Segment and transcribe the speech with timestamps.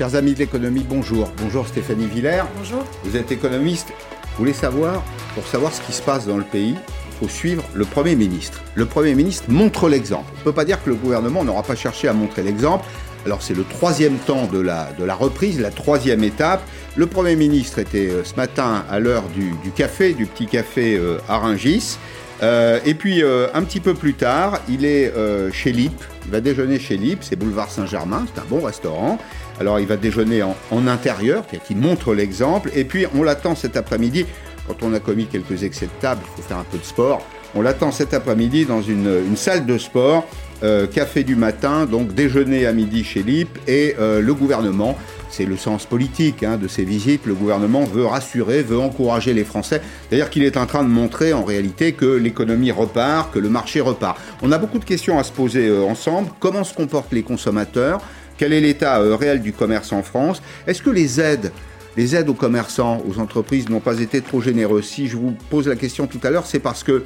[0.00, 1.30] Chers amis de l'économie, bonjour.
[1.42, 2.44] Bonjour Stéphanie Villers.
[2.56, 2.82] Bonjour.
[3.04, 3.88] Vous êtes économiste.
[3.90, 7.62] Vous voulez savoir, pour savoir ce qui se passe dans le pays, il faut suivre
[7.74, 8.62] le Premier ministre.
[8.76, 10.24] Le Premier ministre montre l'exemple.
[10.36, 12.86] On ne peut pas dire que le gouvernement n'aura pas cherché à montrer l'exemple.
[13.26, 16.62] Alors c'est le troisième temps de la, de la reprise, la troisième étape.
[16.96, 20.96] Le Premier ministre était euh, ce matin à l'heure du, du, café, du petit café
[20.96, 21.98] euh, à Rungis.
[22.42, 25.12] Euh, et puis euh, un petit peu plus tard, il est
[25.52, 25.92] chez Lip.
[26.24, 29.18] Il va déjeuner chez Lip, c'est boulevard Saint-Germain, c'est un bon restaurant.
[29.60, 32.70] Alors il va déjeuner en, intérieur, c'est-à-dire montre l'exemple.
[32.74, 34.24] Et puis on l'attend cet après-midi.
[34.66, 37.26] Quand on a commis quelques excès de table, il faut faire un peu de sport.
[37.54, 40.24] On l'attend cet après-midi dans une, une, salle de sport,
[40.62, 44.96] euh, café du matin, donc déjeuner à midi chez Lip et euh, le gouvernement.
[45.28, 47.26] C'est le sens politique hein, de ces visites.
[47.26, 49.80] Le gouvernement veut rassurer, veut encourager les Français.
[50.08, 53.80] C'est-à-dire qu'il est en train de montrer en réalité que l'économie repart, que le marché
[53.80, 54.18] repart.
[54.42, 56.30] On a beaucoup de questions à se poser euh, ensemble.
[56.38, 58.00] Comment se comportent les consommateurs?
[58.40, 60.40] Quel est l'état euh, réel du commerce en France?
[60.66, 61.52] Est-ce que les aides
[61.98, 64.86] les aides aux commerçants, aux entreprises n'ont pas été trop généreuses?
[64.86, 67.04] Si je vous pose la question tout à l'heure, c'est parce que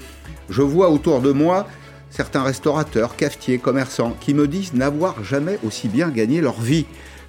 [0.49, 1.67] je vois autour de moi
[2.09, 6.87] certains restaurateurs, cafetiers, commerçants qui me disent n'avoir jamais aussi bien gagné leur vie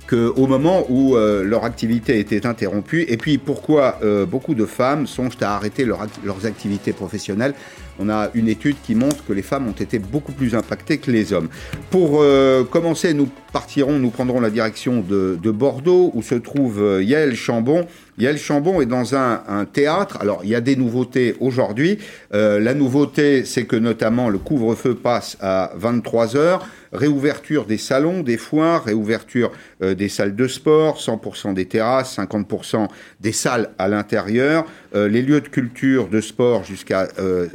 [0.08, 3.06] qu'au moment où euh, leur activité était interrompue.
[3.08, 7.53] Et puis pourquoi euh, beaucoup de femmes songent à arrêter leur, leurs activités professionnelles
[7.97, 11.09] on a une étude qui montre que les femmes ont été beaucoup plus impactées que
[11.12, 11.47] les hommes.
[11.92, 17.00] Pour euh, commencer, nous partirons, nous prendrons la direction de, de Bordeaux, où se trouve
[17.02, 17.88] Yael Chambon.
[18.17, 20.17] Yael Chambon est dans un, un, théâtre.
[20.19, 22.00] Alors, il y a des nouveautés aujourd'hui.
[22.31, 26.67] La nouveauté, c'est que notamment le couvre-feu passe à 23 heures.
[26.95, 29.51] Réouverture des salons, des foires, réouverture
[29.81, 32.88] euh, des salles de sport, 100% des terrasses, 50%
[33.19, 34.65] des salles à l'intérieur,
[34.95, 37.07] euh, les lieux de culture, de sport jusqu'à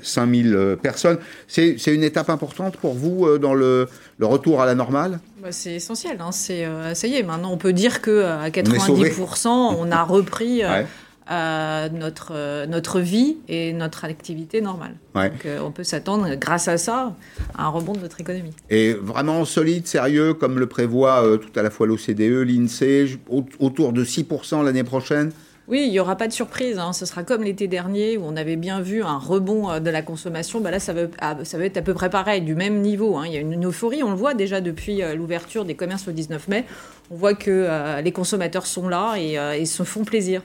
[0.02, 1.18] 5000 personnes.
[1.46, 5.20] C'est une étape importante pour vous euh, dans le, le, retour à la normale?
[5.42, 6.18] Bah C'est essentiel.
[6.20, 6.32] Hein.
[6.32, 7.22] C'est euh, ça y est.
[7.22, 10.64] Maintenant, on peut dire que à 90%, on, on a repris.
[10.64, 10.86] ouais.
[11.30, 14.96] Euh, notre, euh, notre vie et notre activité normale.
[15.14, 15.30] Ouais.
[15.30, 17.14] Donc euh, on peut s'attendre, grâce à ça,
[17.56, 18.50] à un rebond de notre économie.
[18.68, 23.92] Et vraiment solide, sérieux, comme le prévoit euh, tout à la fois l'OCDE, l'INSEE, autour
[23.92, 25.30] de 6% l'année prochaine
[25.68, 26.80] oui, il n'y aura pas de surprise.
[26.80, 26.92] Hein.
[26.92, 30.60] Ce sera comme l'été dernier où on avait bien vu un rebond de la consommation.
[30.60, 31.02] Bah là, ça va,
[31.44, 33.16] ça va être à peu près pareil, du même niveau.
[33.16, 33.26] Hein.
[33.28, 36.48] Il y a une euphorie, on le voit déjà depuis l'ouverture des commerces le 19
[36.48, 36.64] mai.
[37.12, 40.42] On voit que euh, les consommateurs sont là et, euh, et se font plaisir.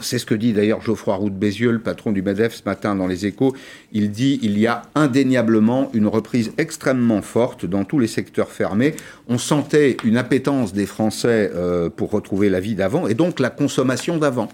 [0.00, 2.96] C'est ce que dit d'ailleurs Geoffroy Roux de Bézieux, le patron du MEDEF, ce matin
[2.96, 3.54] dans les échos.
[3.92, 8.94] Il dit il y a indéniablement une reprise extrêmement forte dans tous les secteurs fermés.
[9.28, 13.50] On sentait une appétence des Français euh, pour retrouver la vie d'avant et donc la
[13.50, 14.48] consommation d'avant.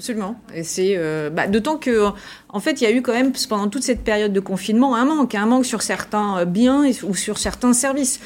[0.00, 0.34] Absolument.
[0.54, 2.10] Et c'est euh, bah, d'autant que
[2.52, 5.04] en fait, il y a eu quand même pendant toute cette période de confinement un
[5.04, 8.20] manque, un manque sur certains biens ou sur certains services.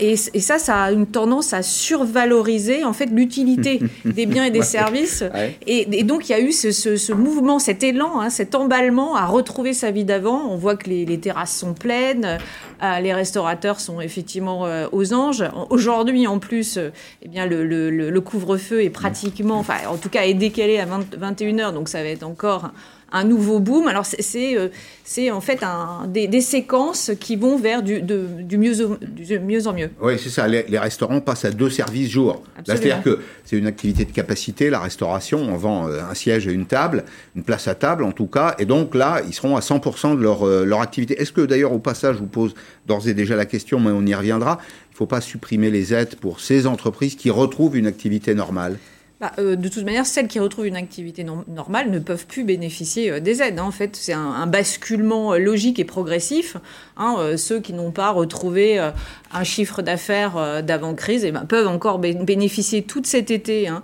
[0.00, 4.50] Et, et ça, ça a une tendance à survaloriser en fait l'utilité des biens et
[4.50, 5.24] des services.
[5.34, 5.58] Ouais.
[5.66, 8.54] Et, et, donc il y a eu ce, ce, ce mouvement, cet élan, hein, cet
[8.54, 10.46] emballement à retrouver sa vie d'avant.
[10.48, 12.38] On voit que les, les, terrasses sont pleines,
[12.82, 15.44] euh, les restaurateurs sont effectivement euh, aux anges.
[15.70, 16.90] Aujourd'hui, en plus, euh,
[17.22, 20.84] eh bien le, le, le couvre-feu est pratiquement, enfin en tout cas est décalé à
[20.84, 22.70] 20, 21 heures, donc ça va être encore
[23.14, 23.86] un nouveau boom.
[23.86, 24.70] Alors c'est
[25.04, 28.96] c'est en fait un, des, des, séquences qui vont vers du, de, du, mieux, au,
[28.96, 29.90] du mieux en mieux.
[30.00, 30.48] Oui, c'est ça.
[30.48, 32.42] Les, les, restaurants passent à deux services jour.
[32.64, 35.38] C'est-à-dire que c'est une activité de capacité, la restauration.
[35.38, 37.04] On vend un siège et une table,
[37.36, 38.56] une place à table en tout cas.
[38.58, 41.20] Et donc là, ils seront à 100% de leur, leur activité.
[41.20, 42.54] Est-ce que d'ailleurs, au passage, je vous pose
[42.86, 44.58] d'ores et déjà la question, mais on y reviendra,
[44.90, 48.78] il ne faut pas supprimer les aides pour ces entreprises qui retrouvent une activité normale
[49.24, 52.44] bah, euh, de toute manière, celles qui retrouvent une activité no normale ne peuvent plus
[52.44, 53.58] bénéficier euh, des aides.
[53.58, 53.64] Hein.
[53.64, 56.58] En fait, c'est un, un, basculement logique et progressif.
[56.98, 57.16] Hein.
[57.18, 58.90] Euh, ceux qui n'ont pas retrouvé euh,
[59.32, 63.82] un chiffre d'affaires euh, d'avant-crise eh ben, peuvent encore bé bénéficier tout cet été hein,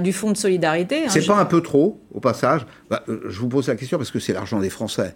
[0.00, 1.04] du fonds de solidarité.
[1.08, 2.66] C'est pas un peu trop, au passage?
[2.88, 5.14] Bah, Je vous pose la question parce que c'est l'argent des Français.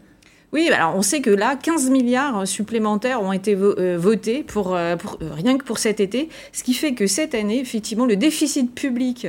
[0.54, 4.76] Oui, alors on sait que là, 15 milliards supplémentaires ont été vo euh, votés pour,
[4.76, 8.06] euh, pour euh, rien que pour cet été, ce qui fait que cette année, effectivement,
[8.06, 9.26] le déficit public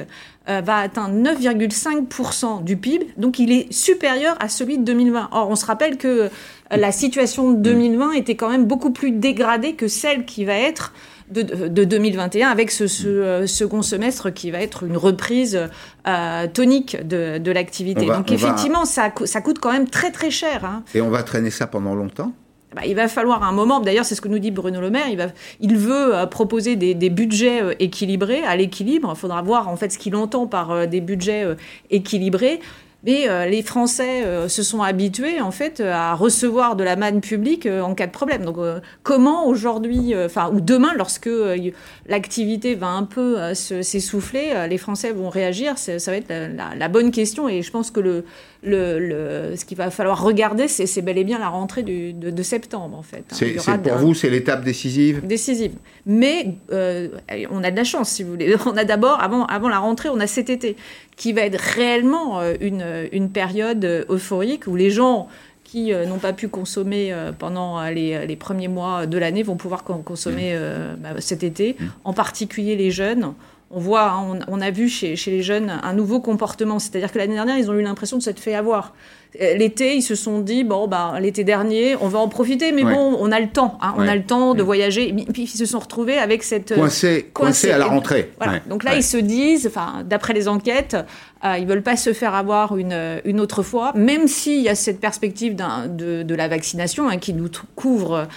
[0.50, 5.30] euh, va atteindre 9,5% du PIB, donc il est supérieur à celui de 2020.
[5.31, 6.30] Or, on se rappelle que
[6.71, 10.94] la situation de 2020 était quand même beaucoup plus dégradée que celle qui va être
[11.30, 15.59] de, de 2021 avec ce, ce euh, second semestre qui va être une reprise
[16.07, 18.06] euh, tonique de, de l'activité.
[18.06, 18.86] Donc effectivement, va...
[18.86, 20.65] ça, ça coûte quand même très très cher.
[20.65, 20.83] Hein.
[20.94, 22.33] Et on va traîner ça pendant longtemps?
[22.75, 25.07] Bah, il va falloir un moment, d'ailleurs c'est ce que nous dit Bruno Le Maire,
[25.10, 25.27] il, va,
[25.62, 29.94] il veut euh, proposer des, budgets euh, équilibrés, à l'équilibre, il faudra voir en fait
[29.94, 31.45] ce qu'il entend par euh, des budgets
[31.89, 32.60] équilibrés.
[33.04, 37.94] Mais les Français se sont habitués en fait à recevoir de la manne publique en
[37.94, 38.44] cas de problème.
[38.44, 38.56] Donc
[39.04, 41.30] comment aujourd'hui, enfin ou demain, lorsque
[42.07, 45.78] l'activité va un peu s'essouffler, les Français vont réagir?
[45.78, 47.48] Ça va être la, la, bonne question.
[47.48, 48.25] Et je pense que le,
[48.65, 52.97] le, ce qu'il va falloir regarder, c'est bel et bien la rentrée du, de, septembre
[52.97, 53.23] en fait.
[53.31, 53.35] Hein.
[53.59, 55.25] C'est pour vous, c'est l'étape décisive?
[55.25, 55.73] Décisive.
[56.06, 58.56] Mais on a de la chance, si vous voulez.
[58.65, 60.75] On a d'abord, avant, avant la rentrée, on a cet été
[61.15, 65.27] qui va être réellement une une période euphorique où les gens
[65.65, 69.57] qui euh, n'ont pas pu consommer euh, pendant euh, les, premiers mois de l'année vont
[69.57, 70.57] pouvoir consommer
[71.00, 71.85] bah, cet été, mmh.
[72.06, 73.33] en particulier les jeunes.
[73.71, 77.17] On voit, hein, on, a vu chez, chez, les jeunes un nouveau comportement, c'est-à-dire que
[77.17, 78.94] l'année dernière, ils ont eu l'impression de s'être fait avoir.
[79.41, 82.83] Euh, l'été, ils se sont dit bon, bah, l'été dernier, on va en profiter, mais
[82.83, 84.65] bon, on a le temps, hein, on a le temps de mm.
[84.65, 85.09] voyager.
[85.09, 88.31] Et puis ils se sont retrouvés avec cette euh, coincé, coincé à la rentrée.
[88.67, 90.95] Donc là, ils se disent, enfin, d'après les enquêtes,
[91.44, 94.75] euh, ils veulent pas se faire avoir une, une autre fois, même s'il y a
[94.75, 98.27] cette perspective de, de, la vaccination hein, qui nous couvre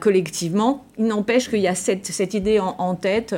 [0.00, 0.84] collectivement.
[0.98, 3.34] Il n'empêche qu'il y a cette, cette idée en, en tête.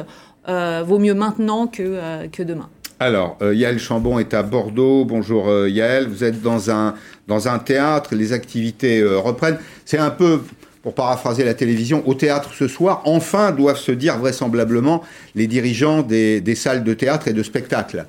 [0.46, 2.68] Vaut mieux maintenant que, que demain.
[2.98, 5.04] Alors, euh, Yael Chambon est à Bordeaux.
[5.04, 6.94] Bonjour euh, Yael, vous êtes dans un,
[7.28, 9.58] dans un théâtre, les activités euh, reprennent.
[9.84, 10.40] C'est un peu,
[10.82, 15.02] pour paraphraser la télévision, au théâtre ce soir, enfin doivent se dire vraisemblablement
[15.34, 18.06] les dirigeants des, des salles de théâtre et de spectacle.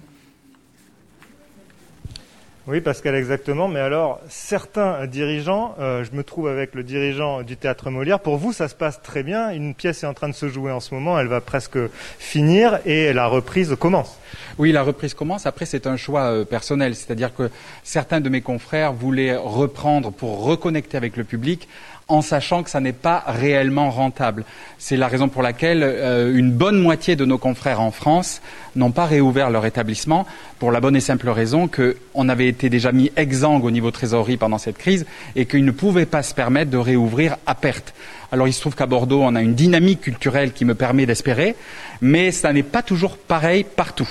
[2.69, 3.69] Oui, Pascal, exactement.
[3.69, 8.19] Mais alors, certains dirigeants, euh, je me trouve avec le dirigeant du théâtre Molière.
[8.19, 9.51] Pour vous, ça se passe très bien.
[9.51, 11.17] Une pièce est en train de se jouer en ce moment.
[11.17, 11.79] Elle va presque
[12.19, 14.19] finir et la reprise commence.
[14.57, 15.45] Oui, la reprise commence.
[15.45, 16.93] Après, c'est un choix euh, personnel.
[16.93, 17.49] C'est-à-dire que
[17.83, 21.69] certains de mes confrères voulaient reprendre pour reconnecter avec le public
[22.07, 24.45] en sachant que ça n'est pas réellement rentable.
[24.77, 28.41] C'est la raison pour laquelle euh, une bonne moitié de nos confrères en France
[28.75, 30.25] n'ont pas réouvert leur établissement
[30.59, 34.37] pour la bonne et simple raison qu'on avait été déjà mis exsangue au niveau trésorerie
[34.37, 35.05] pendant cette crise
[35.35, 37.93] et qu'ils ne pouvaient pas se permettre de réouvrir à perte.
[38.31, 41.55] Alors il se trouve qu'à Bordeaux, on a une dynamique culturelle qui me permet d'espérer,
[42.01, 44.09] mais ça n'est pas toujours pareil partout.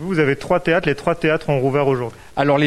[0.00, 2.18] Vous avez trois théâtres, les trois théâtres ont rouvert aujourd'hui.
[2.36, 2.60] Alors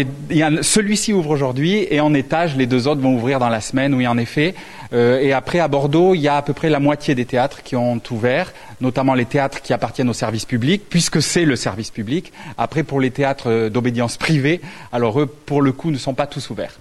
[0.62, 4.06] celui-ci ouvre aujourd'hui et en étage, les deux autres vont ouvrir dans la semaine, oui
[4.06, 4.54] en effet.
[4.92, 7.64] Euh, et après à Bordeaux, il y a à peu près la moitié des théâtres
[7.64, 8.52] qui ont ouvert,
[8.82, 12.34] notamment les théâtres qui appartiennent au service public, puisque c'est le service public.
[12.58, 14.60] Après pour les théâtres euh, d'obédience privée,
[14.92, 16.80] alors eux pour le coup ne sont pas tous ouverts.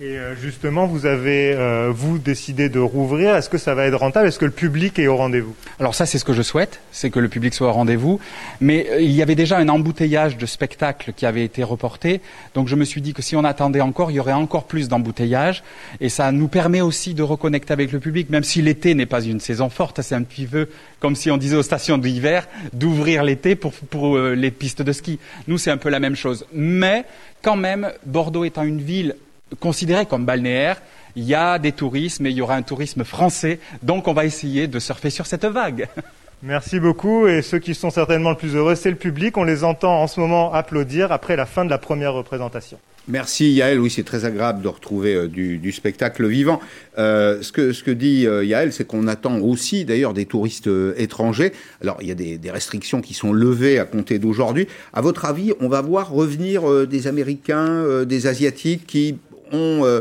[0.00, 3.34] Et euh, justement, vous avez, euh, vous, décidé de rouvrir.
[3.34, 4.28] Est-ce que ça va être rentable?
[4.28, 5.56] Est-ce que le public est au rendez-vous?
[5.80, 8.20] Alors ça, c'est ce que je souhaite, c'est que le public soit au rendez-vous.
[8.60, 12.20] Mais euh, il y avait déjà un embouteillage de spectacles qui avait été reporté.
[12.54, 14.88] Donc je me suis dit que si on attendait encore, il y aurait encore plus
[14.88, 15.64] d'embouteillage.
[16.00, 19.22] Et ça nous permet aussi de reconnecter avec le public, même si l'été n'est pas
[19.22, 20.00] une saison forte.
[20.02, 20.68] C'est un petit peu
[21.00, 25.18] comme si on disait aux stations d'hiver d'ouvrir l'été pour, pour les pistes de ski.
[25.48, 26.46] Nous, c'est un peu la même chose.
[26.52, 27.04] Mais
[27.42, 29.16] quand même, Bordeaux étant une ville
[29.60, 30.80] considéré comme balnéaire,
[31.16, 33.58] il y a des tourismes et il y aura un tourisme français.
[33.82, 35.88] Donc on va essayer de surfer sur cette vague.
[36.42, 37.26] Merci beaucoup.
[37.26, 39.36] Et ceux qui sont certainement le plus heureux, c'est le public.
[39.36, 42.78] On les entend en ce moment applaudir après la fin de la première représentation.
[43.08, 46.60] Merci Yael, oui c'est très agréable de retrouver euh, du, spectacle vivant.
[46.98, 50.68] Euh, ce, que, ce que dit euh, Yael, c'est qu'on attend aussi d'ailleurs des touristes
[50.98, 51.52] étrangers.
[51.80, 54.68] Alors il y a des, des, restrictions qui sont levées à compter d'aujourd'hui.
[54.92, 59.16] À votre avis, on va voir revenir des Américains, des Asiatiques qui
[59.52, 60.00] ont euh,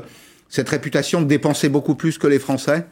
[0.49, 2.85] cette réputation de dépenser beaucoup plus que les Français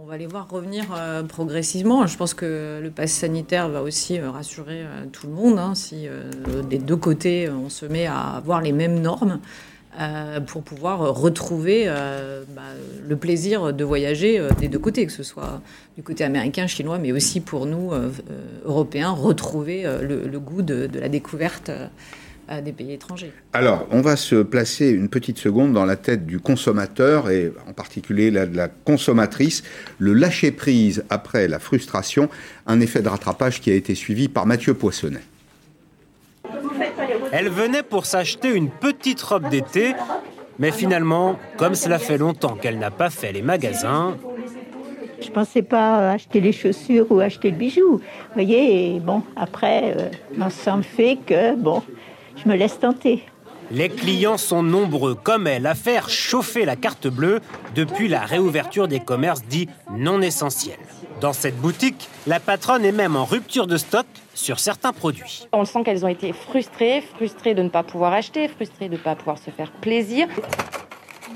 [0.00, 2.06] on va les voir revenir euh, progressivement.
[2.06, 5.58] Je pense que le pass sanitaire va aussi euh, rassurer tout le monde.
[5.58, 6.06] Hein, si
[6.70, 9.40] des deux côtés, on se met à avoir les mêmes normes
[10.46, 12.62] pour pouvoir retrouver bah,
[13.06, 15.60] le plaisir de voyager des deux côtés, que ce soit
[15.96, 17.90] du côté américain, chinois, mais aussi pour nous,
[18.64, 21.72] Européens, retrouver le, goût de la découverte
[22.62, 23.32] des pays étrangers.
[23.52, 27.72] Alors, on va se placer une petite seconde dans la tête du consommateur et en
[27.72, 29.62] particulier la, de la consommatrice.
[29.98, 32.28] Le lâcher prise après la frustration,
[32.66, 35.22] un effet de rattrapage qui a été suivi par Mathieu Poissonnet.
[37.32, 39.94] Elle venait pour s'acheter une petite robe d'été,
[40.58, 44.16] mais finalement, comme cela fait longtemps qu'elle n'a pas fait les magasins,
[45.20, 47.98] je pensais pas acheter les chaussures ou acheter le bijou.
[47.98, 51.82] Vous voyez, et bon, après, euh, l'ensemble fait que, bon,
[52.42, 53.22] je me laisse tenter.
[53.70, 57.40] Les clients sont nombreux, comme elle, à faire chauffer la carte bleue
[57.74, 60.78] depuis la réouverture des commerces dits non essentiels.
[61.20, 65.46] Dans cette boutique, la patronne est même en rupture de stock sur certains produits.
[65.52, 68.98] On sent qu'elles ont été frustrées, frustrées de ne pas pouvoir acheter, frustrées de ne
[68.98, 70.28] pas pouvoir se faire plaisir.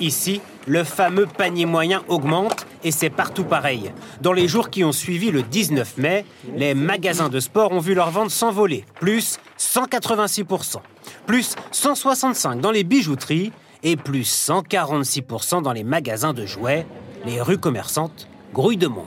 [0.00, 3.92] Ici, le fameux panier moyen augmente et c'est partout pareil.
[4.20, 6.24] Dans les jours qui ont suivi le 19 mai,
[6.56, 10.76] les magasins de sport ont vu leur vente s'envoler, plus 186%.
[11.26, 16.86] plus 165 dans les bijouteries et plus 146% dans les magasins de jouets.
[17.24, 19.06] Les rues commerçantes grouillent de monde.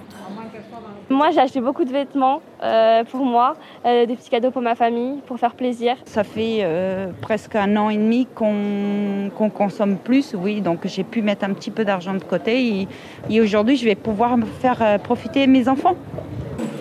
[1.10, 4.74] Moi, j'ai acheté beaucoup de vêtements euh, pour moi, euh, des petits cadeaux pour ma
[4.74, 5.96] famille, pour faire plaisir.
[6.06, 11.22] Ça fait euh, presque un an et demi qu'on consomme plus, oui, donc j'ai pu
[11.22, 12.88] mettre un petit peu d'argent de côté
[13.30, 15.96] et, aujourd'hui, je vais pouvoir me faire profiter mes enfants.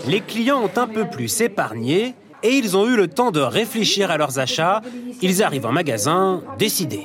[0.08, 4.10] Les clients ont un peu plus épargné et ils ont eu le temps de réfléchir
[4.10, 4.80] à leurs achats.
[5.20, 7.04] Ils arrivent en magasin décidés.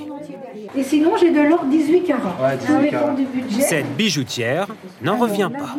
[0.76, 2.38] Et sinon, j'ai de l'or 18 carats.
[3.60, 4.68] Cette bijoutière
[5.02, 5.76] n'en revient pas.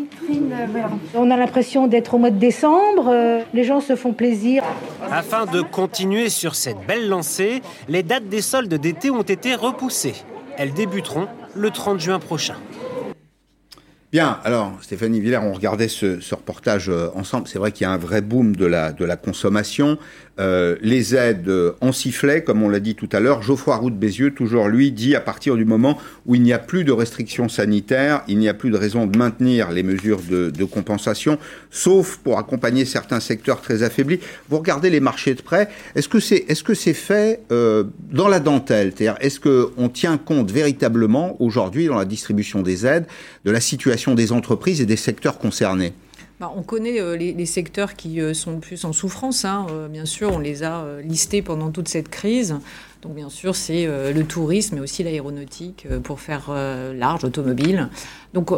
[1.14, 3.09] On a l'impression d'être au mois de décembre.
[3.09, 4.64] Euh, les gens se font plaisir.
[5.11, 10.16] Afin de continuer sur cette belle lancée, les dates des soldes d'été ont été repoussées.
[10.56, 12.56] Elles débuteront le 30 juin prochain.
[14.12, 17.47] Bien, alors Stéphanie Villers, on regardait ce, reportage euh, ensemble.
[17.47, 19.99] C'est vrai qu'il y a un vrai boom de la, de la consommation.
[20.40, 23.42] Euh, les aides euh, en sifflet, comme on l'a dit tout à l'heure.
[23.42, 26.59] Geoffroy Roux de Bézieux, toujours lui, dit à partir du moment où il n'y a
[26.59, 30.64] plus de restrictions sanitaires, il n'y a plus de raison de maintenir les mesures de,
[30.64, 31.38] compensation,
[31.70, 34.20] sauf pour accompagner certains secteurs très affaiblis.
[34.49, 38.28] Vous regardez les marchés de prêt, est-ce que c'est est -ce c'est fait euh, dans
[38.28, 38.92] la dentelle?
[38.97, 43.06] C'est-à-dire, est-ce qu'on tient compte véritablement aujourd'hui dans la distribution des aides
[43.44, 45.92] de la situation des entreprises et des secteurs concernés?
[46.40, 49.44] Bah, on connaît euh, les, secteurs qui euh, sont plus en souffrance.
[49.44, 49.66] Hein.
[49.70, 52.56] Euh, bien sûr, on les a listés pendant toute cette crise.
[53.02, 56.52] Donc bien sûr, c'est le tourisme, mais aussi l'aéronautique pour faire
[56.95, 57.88] large, automobile.
[58.35, 58.50] Donc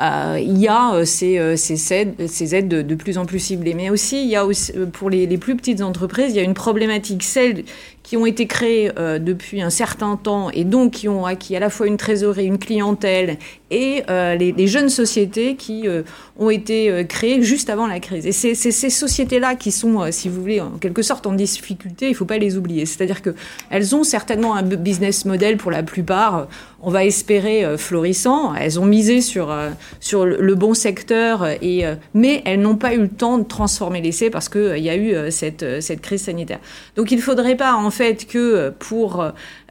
[0.00, 3.74] il y a ces, ces, aides, ces aides de, plus en plus ciblées.
[3.74, 4.46] Mais aussi, il y a
[4.92, 7.64] pour les, plus petites entreprises, il y a une problématique, celle
[8.02, 11.60] qui ont été créés euh, depuis un certain temps et donc qui ont acquis à
[11.60, 13.38] la fois une trésorerie, une clientèle
[13.70, 16.02] et euh, les, jeunes sociétés qui euh,
[16.38, 18.26] ont été créées juste avant la crise.
[18.26, 22.10] Et c'est ces sociétés-là qui sont, si vous voulez, en quelque sorte en difficulté, il
[22.10, 22.86] ne faut pas les oublier.
[22.86, 26.48] C'est-à-dire qu'elles ont certainement un business model pour la plupart,
[26.82, 28.54] on va espérer florissant.
[28.54, 29.54] Elles ont misé sur,
[30.00, 34.30] sur le bon secteur, et, mais elles n'ont pas eu le temps de transformer l'essai
[34.30, 36.58] parce qu'il y a eu cette, cette crise sanitaire.
[36.96, 39.22] Donc il ne faudrait pas en fait que pour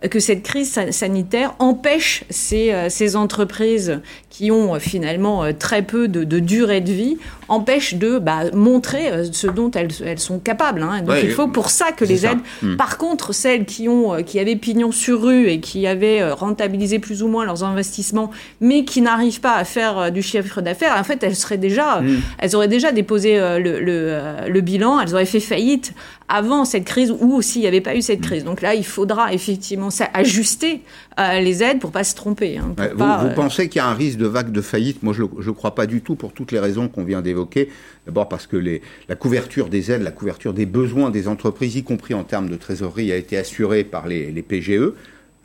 [0.08, 4.00] que cette crise sanitaire empêche ces, euh, ces entreprises
[4.30, 7.18] qui ont euh, finalement euh, très peu de, durée de vie,
[7.50, 10.84] empêche de bah, montrer ce dont elles, elles sont capables.
[10.84, 11.02] Hein.
[11.02, 12.40] Donc il faut pour ça que les aides.
[12.62, 12.78] Hmm.
[12.78, 17.24] Par contre, celles qui, ont, qui avaient pignon sur rue et qui avaient rentabilisé plus
[17.24, 21.24] ou moins leurs investissements, mais qui n'arrivent pas à faire du chiffre d'affaires, en fait,
[21.24, 22.20] elles, seraient déjà, hmm.
[22.38, 25.94] elles auraient déjà déposé le, le, le, bilan, elles auraient fait faillite
[26.30, 28.24] avant cette crise ou s'il n'y avait pas eu cette hmm.
[28.24, 28.44] crise.
[28.44, 30.82] Donc là, il faudra effectivement ajuster
[31.20, 32.58] euh, les aides pour pas se tromper.
[32.58, 35.04] Hein, vous, euh, pensez qu'il y a un risque de vague de faillite?
[35.04, 37.70] Moi, je ne crois pas du tout pour toutes les raisons qu'on vient d'évoquer.
[38.06, 41.84] D'abord parce que les, la couverture des aides, la couverture des besoins des entreprises, y
[41.84, 44.94] compris en termes de trésorerie, a été assurée par les, les PGE.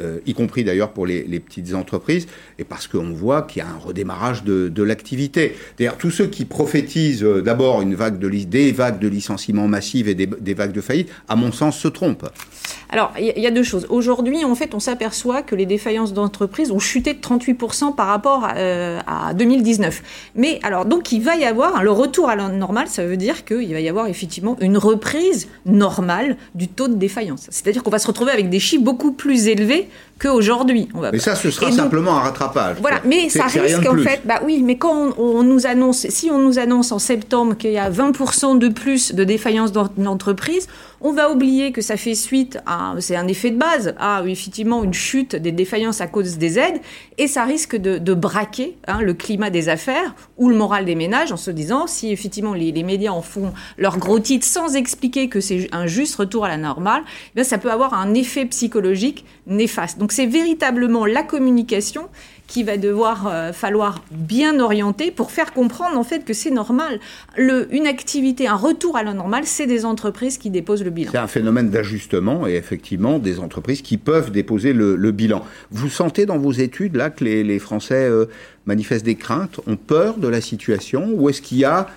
[0.00, 2.26] Euh, y compris d'ailleurs pour les, petites entreprises,
[2.58, 5.54] et parce qu'on voit qu'il y a un redémarrage de, l'activité.
[5.78, 10.14] D'ailleurs, tous ceux qui prophétisent d'abord une vague de, des vagues de licenciements massifs et
[10.14, 12.28] des, des vagues de faillite, à mon sens, se trompent.
[12.94, 13.88] Alors, il y, a deux choses.
[13.90, 18.44] Aujourd'hui, en fait, on s'aperçoit que les défaillances d'entreprises ont chuté de 38% par rapport
[18.44, 19.98] à, 2019.
[19.98, 20.02] Euh,
[20.36, 23.44] Mais alors, donc, il va y avoir le retour à la normale, ça veut dire
[23.44, 27.48] qu'il va y avoir effectivement une reprise normale du taux de défaillance.
[27.50, 29.88] C'est-à-dire qu'on va se retrouver avec des chiffres beaucoup plus élevés
[30.20, 30.88] qu'aujourd'hui.
[31.12, 32.76] Mais ça, ce sera simplement un rattrapage.
[32.80, 36.38] Voilà, mais ça risque en fait, bah oui, mais quand on, nous annonce, si on
[36.38, 40.68] nous annonce en septembre qu'il y a 20% de plus de défaillances d'entreprise,
[41.00, 44.84] on va oublier que ça fait suite à, c'est un effet de base, à effectivement
[44.84, 46.80] une chute des défaillances à cause des aides,
[47.18, 51.32] et ça risque de, braquer hein, le climat des affaires ou le moral des ménages
[51.32, 55.40] en se disant si effectivement les, médias en font leur gros titre sans expliquer que
[55.40, 57.02] c'est un juste retour à la normale,
[57.36, 59.98] eh ça peut avoir un effet psychologique néfaste.
[59.98, 62.08] Donc c'est véritablement la communication
[62.46, 67.00] qui va devoir euh, falloir bien orienter pour faire comprendre en fait que c'est normal.
[67.36, 71.10] Le, une activité, un retour à la normale, c'est des entreprises qui déposent le bilan.
[71.12, 75.44] C'est un phénomène d'ajustement et effectivement des entreprises qui peuvent déposer le, bilan.
[75.70, 78.26] Vous sentez dans vos études là que les, Français euh,
[78.66, 81.88] manifestent des craintes, ont peur de la situation ou est-ce qu'il y a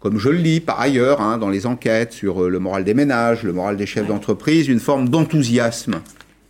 [0.00, 2.92] comme je le lis par ailleurs hein, dans les enquêtes sur euh, le moral des
[2.92, 6.02] ménages, le moral des chefs d'entreprise, une forme d'enthousiasme?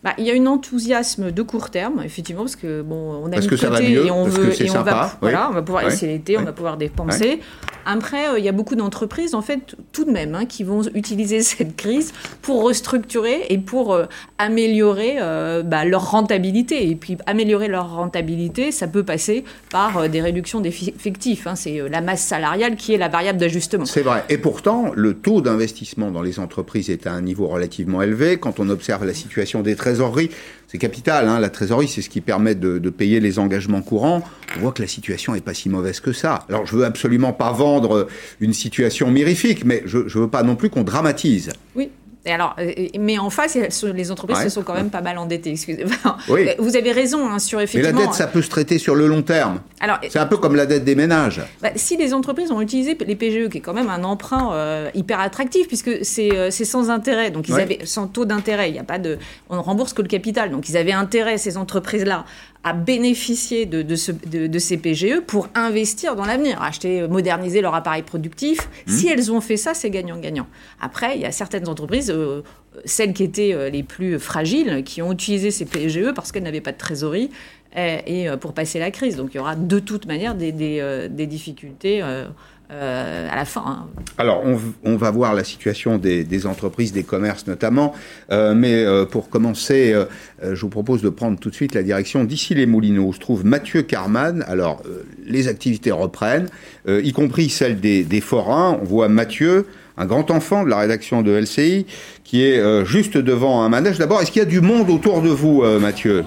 [0.05, 3.31] Bah, il y a un enthousiasme de court terme, effectivement, parce que bon, on a
[3.31, 4.83] parce mis que de ça va côté mieux, et on parce veut, que et on
[4.83, 5.19] va, oui.
[5.23, 5.93] voilà, on va pouvoir, Oui.
[5.97, 7.41] c'est l'été, on va pouvoir dépenser.
[7.87, 10.83] Après, euh, il y a beaucoup d'entreprises, en fait, tout de même, hein, qui vont
[10.95, 14.05] utiliser cette crise pour restructurer et pour euh,
[14.39, 16.89] améliorer euh, bah, leur rentabilité.
[16.91, 21.47] Et puis, améliorer leur rentabilité, ça peut passer par des réductions d'effectifs.
[21.47, 21.55] hein.
[21.57, 23.85] C'est la masse salariale qui est la variable d'ajustement.
[23.87, 24.25] C'est vrai.
[24.29, 28.37] Et pourtant, le taux d'investissement dans les entreprises est à un niveau relativement élevé.
[28.39, 30.31] Quand on observe la situation des trésoreries,
[30.67, 31.29] c'est capital.
[31.29, 31.39] Hein.
[31.39, 34.23] La trésorerie, c'est ce qui permet de, de payer les engagements courants.
[34.57, 36.41] On voit que la situation n'est pas si mauvaise que ça.
[36.49, 38.09] Alors, je veux absolument pas vendre
[38.41, 41.51] une situation mirifique, mais je, je veux pas non plus qu'on dramatise.
[41.77, 41.91] Oui.
[42.26, 44.45] Et alors, euh, mais en face, les entreprises Ouais.
[44.45, 45.50] se sont quand même pas mal endettées.
[45.50, 46.16] Excusez-moi.
[46.28, 46.49] Oui.
[46.59, 48.00] Vous avez raison hein, sur Mais effectivement.
[48.00, 49.61] la dette, ça peut se traiter sur le long terme.
[49.81, 51.43] Alors, C'est un peu comme la dette des ménages.
[51.61, 54.88] Bah, si les entreprises ont utilisé les PGE, qui est quand même un emprunt euh,
[54.95, 57.62] hyper attractif, puisque c'est euh, sans intérêt, donc ils Ouais.
[57.62, 59.19] avaient sans taux d'intérêt, il y a pas de,
[59.50, 62.25] on ne rembourse que le capital, donc ils avaient intérêt ces entreprises-là
[62.64, 67.09] à bénéficier de, de, ce- de- de ces PGE pour investir dans l'avenir, acheter, euh,
[67.09, 68.59] moderniser leur appareil productif.
[68.87, 68.90] Mmh.
[68.90, 70.47] Si elles ont fait ça, c'est gagnant-gagnant.
[70.80, 72.42] Après, il y a certaines entreprises, euh,
[72.87, 76.61] celles qui étaient euh, les plus fragiles, qui ont utilisé ces PGE parce qu'elles n'avaient
[76.62, 77.30] pas de trésorerie
[77.76, 79.16] et, et, pour passer la crise.
[79.16, 82.26] Donc il y aura de toute manière des, des, euh, des difficultés euh,
[82.75, 83.64] euh, à la fin.
[83.66, 83.87] hein.
[84.19, 84.43] Alors,
[84.85, 87.95] on, va voir la situation des, entreprises, des commerces notamment.
[88.31, 89.95] Euh, mais euh, pour commencer,
[90.43, 93.04] je vous propose de prendre tout de suite la direction d'ici les Moulineaux.
[93.04, 94.45] où se trouve Mathieu Carman.
[94.49, 94.83] Alors,
[95.25, 96.49] les activités reprennent,
[96.88, 98.78] y compris celles des, des forains.
[98.81, 99.66] On voit Mathieu,
[99.97, 101.87] un grand enfant de la rédaction de LCI,
[102.25, 103.99] qui est juste devant un manège.
[103.99, 106.25] D'abord, est-ce qu'il y a du monde autour de vous, Mathieu?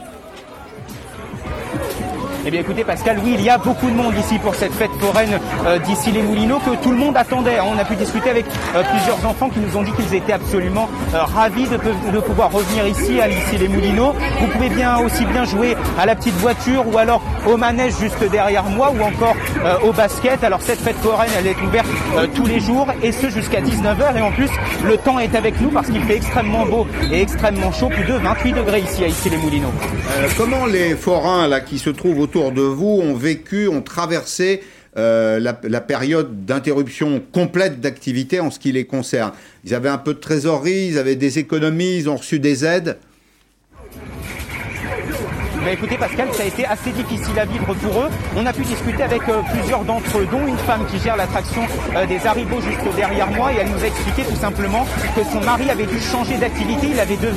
[2.47, 4.91] Eh bien écoutez Pascal, oui, il y a beaucoup de monde ici pour cette fête
[5.01, 7.59] foraine euh, d'ici les Moulineaux que tout le monde attendait.
[7.59, 10.87] On a pu discuter avec euh, plusieurs enfants qui nous ont dit qu'ils étaient absolument
[11.13, 14.13] euh, ravis de, pouvoir revenir ici à ici les Moulineaux.
[14.39, 18.23] Vous pouvez bien aussi bien jouer à la petite voiture ou alors au manège juste
[18.31, 19.35] derrière moi ou encore
[19.65, 20.41] euh, au basket.
[20.45, 21.87] Alors cette fête foraine, elle est ouverte
[22.33, 24.49] tous les jours et ce jusqu'à 19h et en plus
[24.85, 28.13] le temps est avec nous parce qu'il fait extrêmement beau et extrêmement chaud, plus de
[28.13, 29.73] 28 degrés ici à ici les Moulineaux.
[30.37, 34.61] Comment les forains là qui se trouvent autour de vous ont vécu, ont traversé
[34.97, 39.31] euh, la, la période d'interruption complète d'activité en ce qui les concerne
[39.63, 42.97] Ils avaient un peu de trésorerie, ils avaient des économies, ils ont reçu des aides.
[45.67, 48.07] Mais écoutez Pascal, ça a été assez difficile à vivre pour eux.
[48.37, 51.61] On a pu discuter avec euh, plusieurs d'entre eux, dont une femme qui gère l'attraction
[51.93, 55.41] euh, des haribots juste derrière moi, et elle nous a expliqué tout simplement que son
[55.41, 57.27] mari avait dû changer d'activité, il avait dû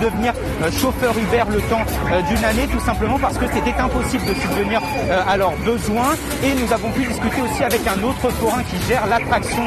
[0.00, 1.82] devenir euh, chauffeur Uber le temps
[2.28, 4.80] d'une année, tout simplement parce que c'était impossible de subvenir
[5.26, 6.14] à leurs besoins.
[6.44, 9.62] Et nous avons pu discuter aussi avec un autre forain qui gère l'attraction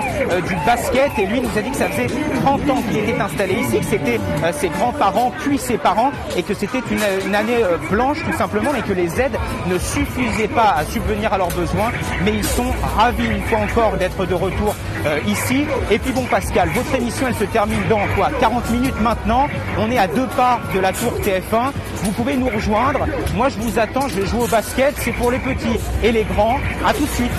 [0.48, 2.08] du basket, et lui nous a dit que ça faisait
[2.44, 4.20] 30 ans qu'il était installé ici, que c'était
[4.54, 7.78] ses grands-parents puis ses parents, et que c'était une, année euh,
[8.20, 11.92] tout simplement, et que les aides ne suffisaient pas à subvenir à leurs besoins,
[12.24, 15.66] mais ils sont ravis une fois encore d'être de retour euh, ici.
[15.92, 18.30] Et puis bon Pascal, votre émission elle se termine dans quoi?
[18.40, 19.48] 40 minutes maintenant,
[19.78, 21.72] on est à deux pas de la tour TF1,
[22.04, 25.32] vous pouvez nous rejoindre, moi je vous attends, je vais jouer au basket, c'est pour
[25.32, 27.32] les petits et les grands, à tout de suite.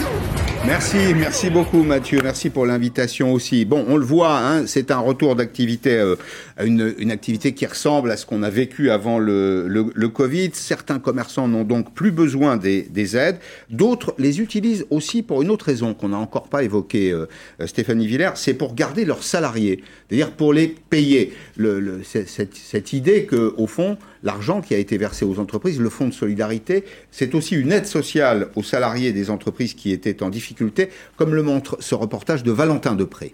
[0.66, 3.66] Merci, merci beaucoup Mathieu, merci pour l'invitation aussi.
[3.66, 6.16] Bon, on le voit, hein, c'est un retour d'activité, euh,
[6.64, 10.50] une, une activité qui ressemble à ce qu'on a vécu avant le, le, le Covid.
[10.55, 13.37] Certains commerçants n'ont donc plus besoin des, des aides,
[13.68, 17.27] d'autres les utilisent aussi pour une autre raison qu'on n'a encore pas évoquée, euh,
[17.61, 21.35] euh, Stéphanie Villers, c'est pour garder leurs salariés, c'est-à-dire pour les payer.
[21.57, 25.90] Le, cette, cette idée que, au fond, l'argent qui a été versé aux entreprises, le
[25.90, 30.30] fonds de solidarité, c'est aussi une aide sociale aux salariés des entreprises qui étaient en
[30.30, 33.32] difficulté, comme le montre ce reportage de Valentin Depré.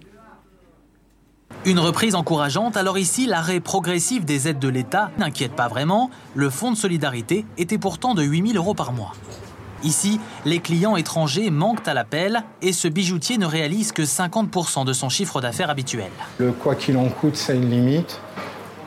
[1.64, 6.11] Une reprise encourageante, alors ici, l'arrêt progressif des aides de l'État n'inquiète pas vraiment.
[6.35, 9.12] Le fonds de solidarité était pourtant de 8000 euros par mois.
[9.83, 14.92] Ici, les clients étrangers manquent à l'appel et ce bijoutier ne réalise que 50% de
[14.92, 16.11] son chiffre d'affaires habituel.
[16.38, 18.20] Le quoi qu'il en coûte, ça a une limite.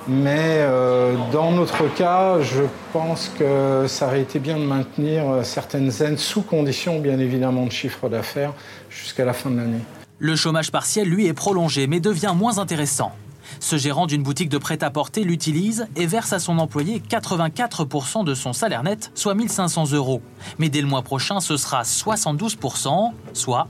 [0.07, 5.43] Mais euh, dans notre cas, je pense que ça aurait été bien de maintenir euh,
[5.43, 8.53] certaines aides sous condition, bien évidemment, de chiffre d'affaires
[8.89, 9.79] jusqu'à la fin de l'année.
[10.19, 13.13] Le chômage partiel, lui, est prolongé mais devient moins intéressant.
[13.59, 18.51] Ce gérant d'une boutique de prêt-à-porter l'utilise et verse à son employé 84% de son
[18.51, 20.21] salaire net, soit 1500 euros.
[20.59, 23.67] Mais dès le mois prochain, ce sera 72%, soit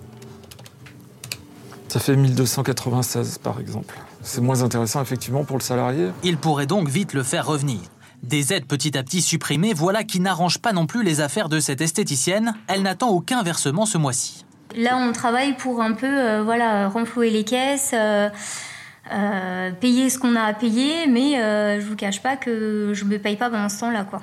[1.90, 3.96] Ça fait 1296 par exemple.
[4.24, 6.10] C'est moins intéressant effectivement pour le salarié.
[6.24, 7.80] Il pourrait donc vite le faire revenir.
[8.24, 11.60] Des aides petit à petit supprimées, voilà qui n'arrange pas non plus les affaires de
[11.60, 12.56] cette esthéticienne.
[12.68, 14.46] Elle n'attend aucun versement ce mois-ci.
[14.78, 20.38] Là, on travaille pour un peu, euh, voilà, renflouer les caisses, euh, payer ce qu'on
[20.38, 21.34] a à payer, mais
[21.82, 24.22] je vous cache pas que je me paye pas pendant ce temps-là, quoi.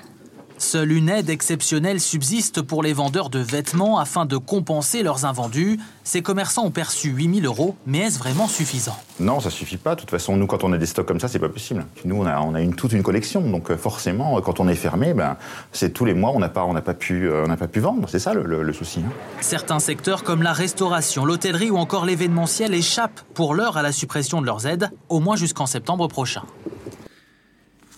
[0.61, 5.81] Seule une aide exceptionnelle subsiste pour les vendeurs de vêtements afin de compenser leurs invendus.
[6.05, 8.95] Ces commerçants ont perçu 8000 euros, mais est-ce vraiment suffisant?
[9.21, 9.95] Non, ça suffit pas.
[9.95, 11.87] De toute façon, nous, quand on a des stocks comme ça, c'est pas possible.
[12.05, 13.41] Nous, on a, on a une, toute une collection.
[13.41, 15.39] Donc, euh, forcément, quand on est fermé, ben,
[15.73, 18.07] c'est tous les mois, on n'a pas, on pas, pu, euh, pas pu vendre.
[18.11, 19.01] C'est ça le, souci.
[19.01, 19.13] Hein.
[19.41, 24.43] Certains secteurs, comme la restauration, l'hôtellerie ou encore l'événementiel, échappent pour l'heure à la suppression
[24.43, 26.43] de leurs aides, au moins jusqu'en septembre prochain.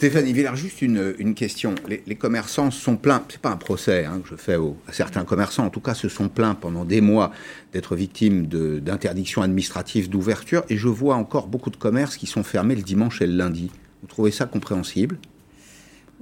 [0.02, 1.76] Stéphanie Villard, juste une, question.
[1.86, 4.56] Les, commerçants sont plaints, c'est pas un procès hein, que je fais
[4.88, 7.30] à certains commerçants, en tout cas se sont plaints pendant des mois
[7.72, 8.48] d'être victimes
[8.80, 13.22] d'interdictions administratives d'ouverture, et je vois encore beaucoup de commerces qui sont fermés le dimanche
[13.22, 13.70] et le lundi.
[14.00, 15.18] Vous trouvez ça compréhensible?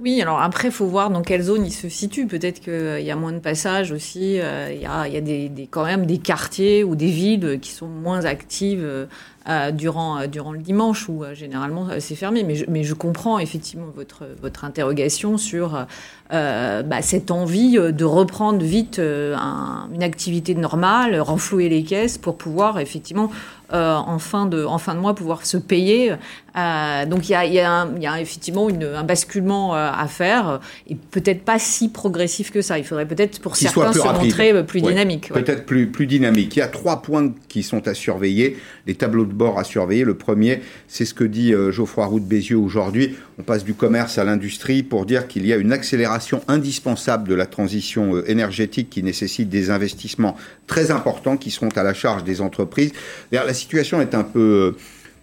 [0.01, 2.25] Oui, alors après, il faut voir dans quelle zone il se situe.
[2.25, 4.39] Peut-être qu'il y a moins de passages aussi.
[4.39, 8.25] Euh, il y a, des, quand même des quartiers ou des villes qui sont moins
[8.25, 9.05] actives euh,
[9.49, 12.43] euh, durant, euh, le dimanche où euh, généralement c'est fermé.
[12.43, 15.87] Mais je, comprends effectivement votre, interrogation sur
[16.29, 23.31] bah, cette envie de reprendre vite une activité normale, renflouer les caisses pour pouvoir effectivement
[23.71, 26.13] en fin de mois pouvoir se payer.
[26.55, 30.95] Donc il y a, y, a y a, effectivement une, un basculement à faire et
[30.95, 32.77] peut-être pas si progressif que ça.
[32.77, 35.31] Il faudrait peut-être pour certains se montrer plus dynamique.
[35.33, 36.55] Peut-être plus, plus dynamique.
[36.55, 38.57] Il y a trois points qui sont à surveiller.
[38.87, 40.03] Les tableaux de bord à surveiller.
[40.03, 43.15] Le premier, c'est ce que dit euh, Geoffroy Roux de Bézieux aujourd'hui.
[43.39, 47.35] On passe du commerce à l'industrie pour dire qu'il y a une accélération indispensable de
[47.35, 50.35] la transition euh, énergétique qui nécessite des investissements
[50.67, 52.91] très importants qui seront à la charge des entreprises.
[53.31, 54.75] La situation est un peu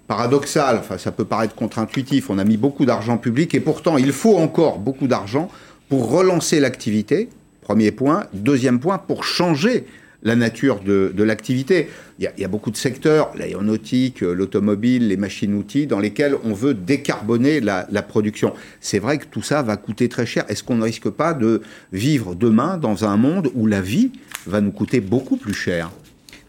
[0.09, 4.12] paradoxale, enfin ça peut paraître contre-intuitif, on a mis beaucoup d'argent public et pourtant il
[4.12, 5.49] faut encore beaucoup d'argent
[5.88, 7.29] pour relancer l'activité,
[7.61, 8.27] premier point.
[8.33, 9.87] Deuxième point, pour changer
[10.23, 11.88] la nature de, l'activité.
[12.18, 17.61] Il, y, a, beaucoup de secteurs, l'aéronautique, l'automobile, les machines-outils, dans lesquels on veut décarboner
[17.61, 18.53] la, production.
[18.81, 20.44] C'est vrai que tout ça va coûter très cher.
[20.49, 24.11] Est-ce qu'on ne risque pas de vivre demain dans un monde où la vie
[24.47, 25.90] va nous coûter beaucoup plus cher?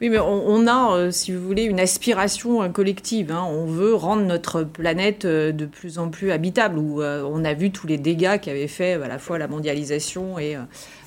[0.02, 3.32] Oui, mais on, a, euh, si vous voulez, une aspiration euh, collective.
[3.32, 3.46] Hein.
[3.50, 7.72] On veut rendre notre planète euh, de plus en plus habitable, où on a vu
[7.72, 10.58] tous les dégâts qu'avait fait à la fois la mondialisation et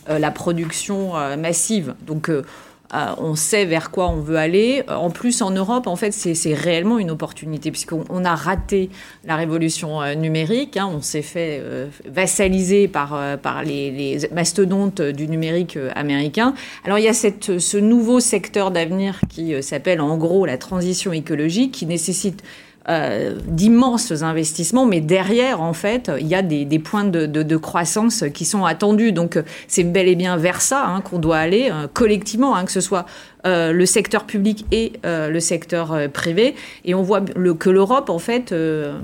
[0.09, 1.95] la production massive.
[2.07, 2.31] Donc
[2.95, 4.85] euh, on sait vers quoi on veut aller.
[4.89, 8.91] En plus, en Europe, en fait, c'est réellement une opportunité, puisqu'on a raté
[9.25, 10.77] la révolution numérique.
[10.77, 10.91] Hein.
[10.93, 11.63] on s'est fait
[12.07, 16.55] vassaliser par, par les, mastodontes du numérique américain.
[16.85, 21.13] Alors, il y a cette, ce nouveau secteur d'avenir qui s'appelle en gros la transition
[21.13, 22.43] écologique, qui nécessite
[22.89, 28.45] euh, d'immenses investissements, mais derrière, en fait, il y a des, points de, croissance qui
[28.45, 29.13] sont attendus.
[29.13, 32.73] Donc, c'est bel et bien vers ça hein, qu'on doit aller euh, collectivement, hein, que
[32.73, 33.07] ce soit
[33.47, 36.57] euh, le secteur public et le secteur privé.
[36.85, 38.53] Et on voit que l'Europe, en fait,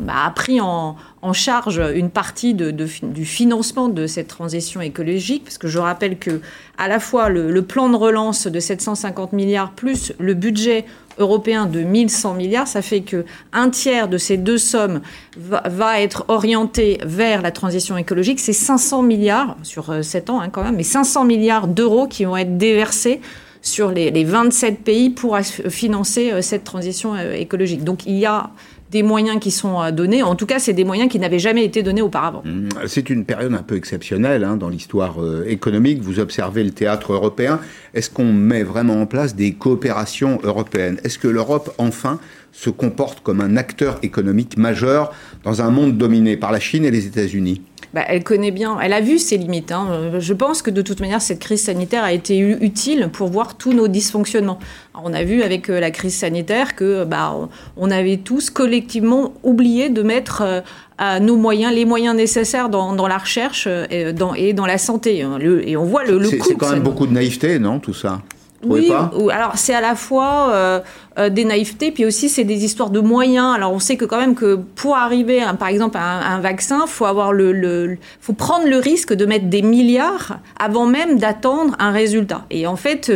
[0.00, 0.96] bah, a pris en,
[1.32, 6.40] charge une partie du financement de cette transition écologique, parce que je rappelle que
[6.78, 10.84] à la fois le, le plan de relance de 750 milliards plus le budget
[11.18, 15.00] européen de 1100 milliards, ça fait que un tiers de ces deux sommes
[15.36, 18.40] va, être orienté vers la transition écologique.
[18.40, 22.24] C'est 500 milliards sur 7 euh, ans hein, quand même, mais 500 milliards d'euros qui
[22.24, 23.20] vont être déversés
[23.62, 25.36] sur les, les 27 pays pour
[25.68, 27.84] financer euh, cette transition euh, écologique.
[27.84, 28.50] Donc il y a
[28.90, 30.22] des moyens qui sont euh, donnés.
[30.22, 32.42] En tout cas, c'est des moyens qui n'avaient jamais été donnés auparavant.
[32.44, 36.00] Mmh, c'est une période un peu exceptionnelle hein, dans l'histoire euh, économique.
[36.02, 37.60] Vous observez le théâtre européen.
[37.94, 40.98] Est-ce qu'on met vraiment en place des coopérations européennes?
[41.04, 42.18] Est-ce que l'Europe, enfin,
[42.52, 45.12] se comporte comme un acteur économique majeur
[45.44, 47.62] dans un monde dominé par la Chine et les États-Unis
[47.94, 49.72] bah, elle connaît bien, elle a vu ses limites.
[49.72, 50.18] Hein.
[50.18, 53.72] Je pense que de toute manière, cette crise sanitaire a été utile pour voir tous
[53.72, 54.58] nos dysfonctionnements.
[55.02, 57.34] on a vu avec euh, la crise sanitaire que bah,
[57.76, 60.60] on avait tous collectivement oublié de mettre euh,
[60.98, 64.66] à nos moyens, les moyens nécessaires dans, dans la recherche euh, et dans, et dans
[64.66, 65.22] la santé.
[65.22, 65.38] Hein.
[65.40, 68.20] et on voit le, le C'est quand même beaucoup de naïveté, non, tout ça?
[68.64, 68.90] Oui,
[69.30, 70.80] alors c'est à la fois euh,
[71.18, 73.54] euh, des naïvetés, puis aussi c'est des histoires de moyens.
[73.54, 77.04] Alors on sait que quand même que pour arriver, par exemple, à un, vaccin, faut
[77.04, 81.92] avoir le, le, faut prendre le risque de mettre des milliards avant même d'attendre un
[81.92, 82.46] résultat.
[82.50, 83.12] Et en fait,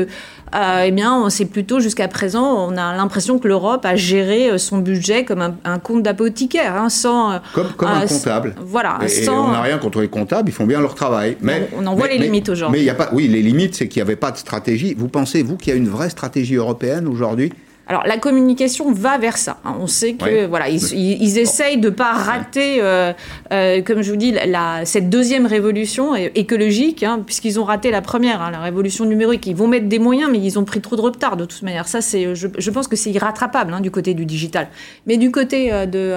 [0.55, 4.59] euh, eh bien, c'est plutôt jusqu'à présent, on a l'impression que l'Europe a géré euh,
[4.59, 7.33] son budget comme un, compte d'apothicaire, hein, sans.
[7.33, 8.55] Euh, comme, comme un comptable.
[8.61, 8.99] Voilà.
[9.09, 11.39] Et, on n'a rien contre les comptables, ils font bien leur travail.
[11.41, 12.79] Mais on, en voit les limites aujourd'hui.
[12.79, 14.95] Mais il y a pas, oui, les limites, c'est qu'il n'y avait pas de stratégie.
[14.95, 17.53] Vous pensez, vous, qu'il y a une vraie stratégie européenne aujourd'hui
[17.89, 19.59] alors la communication va vers ça.
[19.65, 19.75] Hein.
[19.81, 20.47] On sait que Ouais.
[20.47, 23.13] voilà, ils, ils- ils essayent de pas rater, euh,
[23.53, 28.01] euh, comme je vous dis, la, cette deuxième révolution écologique, hein, puisqu'ils ont raté la
[28.03, 29.47] première, hein, la révolution numérique.
[29.47, 31.89] Ils vont mettre des moyens, mais ils ont pris trop de retard de toute manière.
[31.89, 34.69] Ça, c'est, je, je pense que c'est irrattrapable du côté du digital.
[35.07, 36.13] Mais du côté euh, de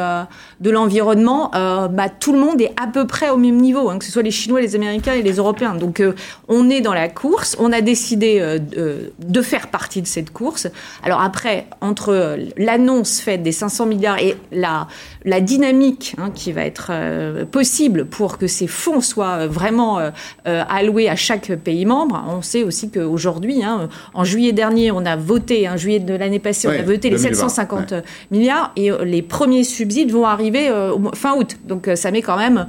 [0.59, 4.11] de l'environnement, bah, tout le monde est à peu près au même niveau, que ce
[4.11, 5.75] soit les Chinois, les Américains et les Européens.
[5.75, 6.01] Donc
[6.47, 7.55] on est dans la course.
[7.59, 10.67] On a décidé de, de faire partie de cette course.
[11.03, 14.87] Alors après, entre l'annonce faite des 500 milliards et la,
[15.23, 19.99] la dynamique hein, qui va être euh, possible pour que ces fonds soient euh, vraiment
[19.99, 20.11] euh,
[20.45, 25.15] alloués à chaque pays membre, on sait aussi qu'aujourd'hui, hein, en juillet dernier, on a
[25.15, 27.93] voté, en juillet de l'année passée, on a voté les 2020, 750
[28.31, 31.57] milliards et les premiers subsides vont arriver euh, fin août.
[31.65, 32.67] Donc ça met quand même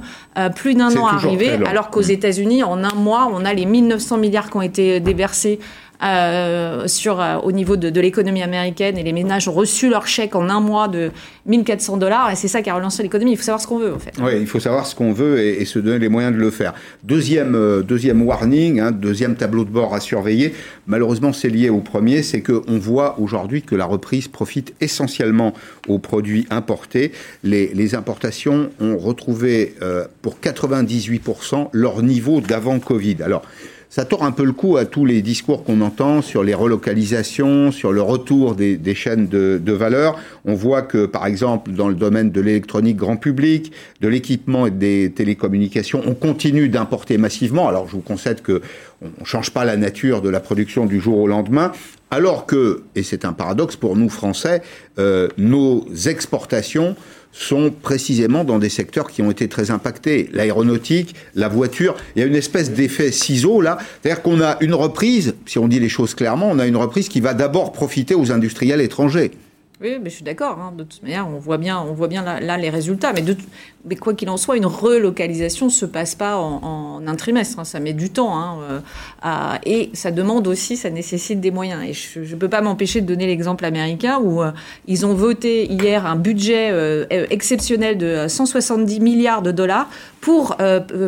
[0.55, 4.17] plus d'un an à arriver, alors qu'aux États-Unis, en un mois, on a les 1900
[4.17, 5.59] milliards qui ont été déversés.
[6.03, 10.35] Euh, sur, euh, au niveau de, l'économie américaine et les ménages ont reçu leur chèque
[10.35, 11.11] en un mois de
[11.47, 13.31] 1400 dollars et c'est ça qui a relancé l'économie.
[13.31, 14.13] Il faut savoir ce qu'on veut en fait.
[14.19, 16.51] Oui, il faut savoir ce qu'on veut et, et se donner les moyens de le
[16.51, 16.73] faire.
[17.03, 20.53] Deuxième, euh, deuxième warning, hein, deuxième tableau de bord à surveiller.
[20.85, 25.53] Malheureusement, c'est lié au premier, c'est qu'on voit aujourd'hui que la reprise profite essentiellement
[25.87, 27.11] aux produits importés.
[27.43, 33.17] Les, les importations ont retrouvé euh, pour 98% leur niveau d'avant Covid.
[33.23, 33.43] Alors,
[33.89, 37.71] ça tord un peu le coup à tous les discours qu'on entend sur les relocalisations,
[37.71, 40.19] sur le retour des, chaînes de, valeur.
[40.45, 43.71] On voit que, par exemple, dans le domaine de l'électronique grand public,
[44.01, 47.67] de l'équipement et des télécommunications, on continue d'importer massivement.
[47.69, 48.61] Alors, je vous concède que
[49.01, 51.71] on change pas la nature de la production du jour au lendemain,
[52.09, 54.61] alors que, et c'est un paradoxe pour nous Français,
[54.97, 56.95] euh, nos exportations
[57.39, 60.29] sont précisément dans des secteurs qui ont été très impactés.
[60.33, 63.77] L'aéronautique, la voiture, il y a une espèce d'effet ciseau là.
[64.01, 67.09] C'est-à-dire qu'on a une reprise, si on dit les choses clairement, on a une reprise
[67.09, 69.31] qui va d'abord profiter aux industriels étrangers.
[69.79, 70.57] Oui, mais je suis d'accord.
[70.59, 70.73] hein.
[70.75, 73.13] De toute manière, on voit bien, on voit bien là, là les résultats.
[73.13, 73.43] Mais, de, t-
[73.87, 76.61] mais quoi qu'il en soit, une relocalisation se passe pas en,
[77.01, 77.59] en un trimestre.
[77.59, 77.63] hein.
[77.63, 78.35] Ça met du temps.
[78.35, 78.79] hein, euh,
[79.21, 81.83] à- et ça demande aussi, ça nécessite des moyens.
[81.87, 84.51] Et je ne peux pas m'empêcher de donner l'exemple américain où euh,
[84.87, 89.87] ils ont voté hier un budget euh, exceptionnel de 170 milliards de dollars
[90.21, 90.57] pour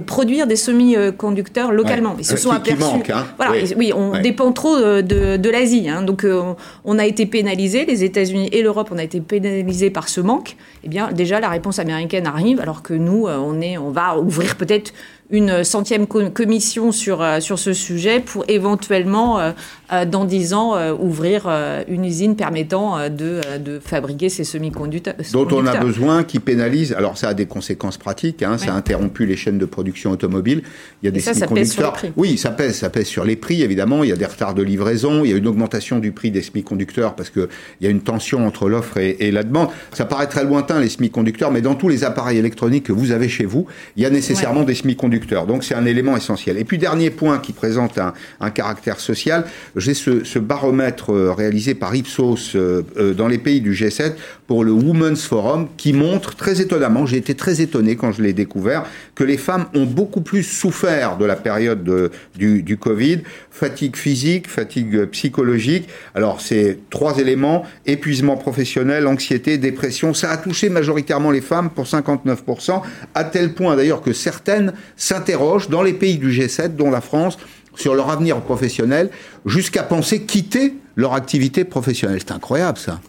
[0.06, 2.12] produire des semi-conducteurs localement.
[2.12, 2.18] Ouais.
[2.20, 2.80] Ils se sont aperçus.
[2.80, 3.12] manque.
[3.38, 3.72] Voilà, Oui.
[3.72, 4.22] et- oui, on Ouais.
[4.22, 5.02] dépend trop de,
[5.38, 5.88] de l'Asie.
[6.06, 6.56] Donc, on,
[6.86, 10.56] on a été pénalisé, les États-Unis l'Europe, on a été pénalisés par ce manque.
[10.84, 14.18] Eh bien, déjà, la réponse américaine arrive, alors que nous, euh, on, est, on va
[14.18, 14.94] ouvrir peut-être
[15.32, 19.52] une centième co- commission sur, euh, sur ce sujet pour éventuellement, euh,
[19.94, 21.48] euh, dans dix ans, ouvrir
[21.88, 25.16] une usine permettant de, de fabriquer ces semi-conducteurs.
[25.34, 26.94] dont on a besoin, qui pénalise.
[26.94, 30.62] Alors ça a des conséquences pratiques, hein, ça a interrompu les chaînes de production automobile.
[31.02, 31.94] Il y a des semi-conducteurs.
[32.18, 34.04] Oui, ça pèse, ça pèse sur les prix évidemment.
[34.04, 36.42] Il y a des retards de livraison, il y a une augmentation du prix des
[36.44, 37.50] semi-conducteurs parce que
[37.82, 39.70] il y a une tension entre l'offre et, et la demande.
[39.94, 43.28] Ça paraît très lointain les semi-conducteurs, mais dans tous les appareils électroniques que vous avez
[43.28, 43.66] chez vous,
[43.98, 45.19] il y a nécessairement des semi-conducteurs.
[45.28, 46.58] Donc c'est un élément essentiel.
[46.58, 51.96] Et puis dernier point qui présente un, caractère social, j'ai ce, baromètre euh, réalisé par
[51.96, 54.14] Ipsos euh, euh, dans les pays du G7
[54.48, 58.34] pour le Women's Forum qui montre très étonnamment, j'ai été très étonné quand je l'ai
[58.34, 63.20] découvert, que les femmes ont beaucoup plus souffert de la période de- du, du Covid,
[63.52, 65.88] fatigue physique, fatigue psychologique.
[66.16, 71.86] Alors c'est trois éléments, épuisement professionnel, anxiété, dépression, ça a touché majoritairement les femmes pour
[71.86, 72.82] 59%,
[73.14, 74.74] à tel point d'ailleurs que certaines
[75.10, 77.38] s'interrogent dans les pays du G7, dont la France,
[77.76, 79.10] sur leur avenir professionnel,
[79.46, 82.20] jusqu'à penser quitter leur activité professionnelle.
[82.20, 83.00] C'est incroyable ça.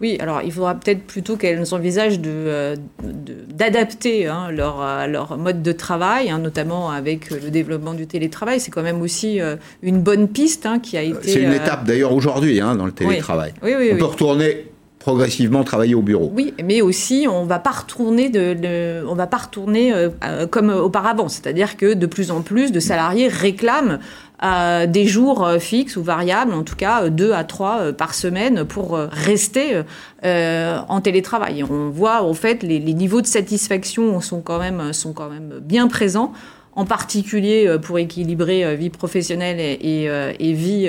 [0.00, 5.06] Oui, alors il faudra peut-être plutôt qu'elles envisagent de, euh, de- d'adapter hein, leur, euh,
[5.06, 8.60] leur mode de travail, hein, notamment avec le développement du télétravail.
[8.60, 11.28] C'est quand même aussi euh, une bonne piste hein, qui a été.
[11.30, 13.54] C'est une euh, étape d'ailleurs aujourd'hui hein, dans le télétravail.
[13.62, 13.98] Oui, oui, On oui.
[13.98, 14.66] peut retourner
[15.06, 16.32] progressivement travailler au bureau.
[16.34, 20.68] Oui, mais aussi on va pas retourner de, de- va pas retourner euh, euh, comme
[20.68, 24.00] auparavant, c'est-à-dire que de plus en plus de salariés réclament
[24.42, 28.98] euh, des jours fixes ou variables, en tout cas deux à trois par semaine pour
[29.28, 29.82] rester
[30.24, 31.62] en télétravail.
[31.62, 35.60] On voit en fait les, les niveaux de satisfaction sont quand même sont quand même
[35.62, 36.32] bien présents
[36.76, 40.88] en particulier euh, pour équilibrer euh, vie professionnelle et, et, euh, vie,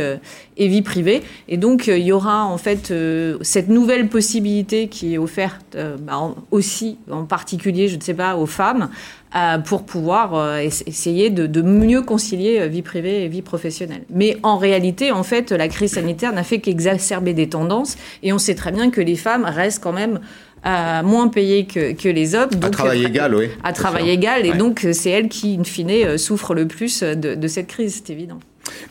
[0.57, 1.23] et vie privée.
[1.47, 2.93] Et donc, il y aura en fait
[3.41, 8.45] cette nouvelle possibilité qui est offerte bah, aussi, en particulier, je ne sais pas, aux
[8.45, 8.89] femmes,
[9.65, 14.03] pour pouvoir ess- essayer de, de mieux concilier vie privée et vie professionnelle.
[14.09, 18.39] Mais en réalité, en fait, la crise sanitaire n'a fait qu'exacerber des tendances, et on
[18.39, 20.19] sait très bien que les femmes restent quand même
[20.65, 22.49] euh, moins payées que, que les hommes.
[22.53, 23.47] À donc, travail euh, égal, oui.
[23.63, 24.13] à travail sûr.
[24.13, 24.57] égal, et Ouais.
[24.57, 28.01] donc euh, c'est elle qui, in fine, euh, souffre le plus de, de cette crise,
[28.05, 28.39] c'est évident.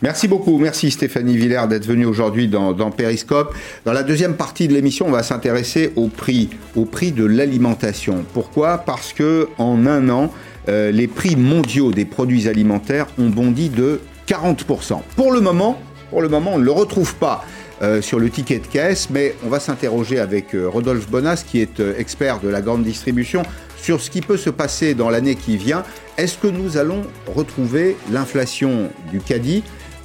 [0.00, 0.58] Merci beaucoup.
[0.58, 3.54] Merci Stéphanie Villers d'être venue aujourd'hui dans, dans Périscope.
[3.84, 8.24] Dans la deuxième partie de l'émission, on va s'intéresser au prix, au prix de l'alimentation.
[8.32, 8.78] Pourquoi?
[8.78, 10.32] Parce que en un an,
[10.68, 15.02] euh, les prix mondiaux des produits alimentaires ont bondi de 40%.
[15.14, 15.78] Pour le moment,
[16.10, 17.44] pour le moment, on ne le retrouve pas.
[17.82, 21.60] Euh, sur le ticket de caisse, mais on va s'interroger avec euh, Rodolphe Bonas, qui
[21.60, 23.42] est euh, expert de la grande distribution,
[23.76, 25.84] sur ce qui peut se passer dans l'année qui vient.
[26.16, 29.62] Est-ce que nous allons retrouver l'inflation du caddie,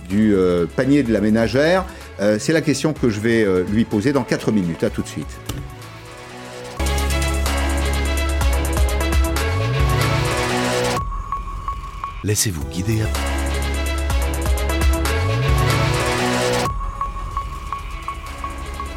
[0.10, 0.36] du
[0.76, 1.86] panier de la ménagère?
[2.38, 4.84] C'est la question que je vais lui poser dans 4 minutes.
[4.84, 5.26] À tout de suite.
[12.24, 13.04] Laissez-vous guider.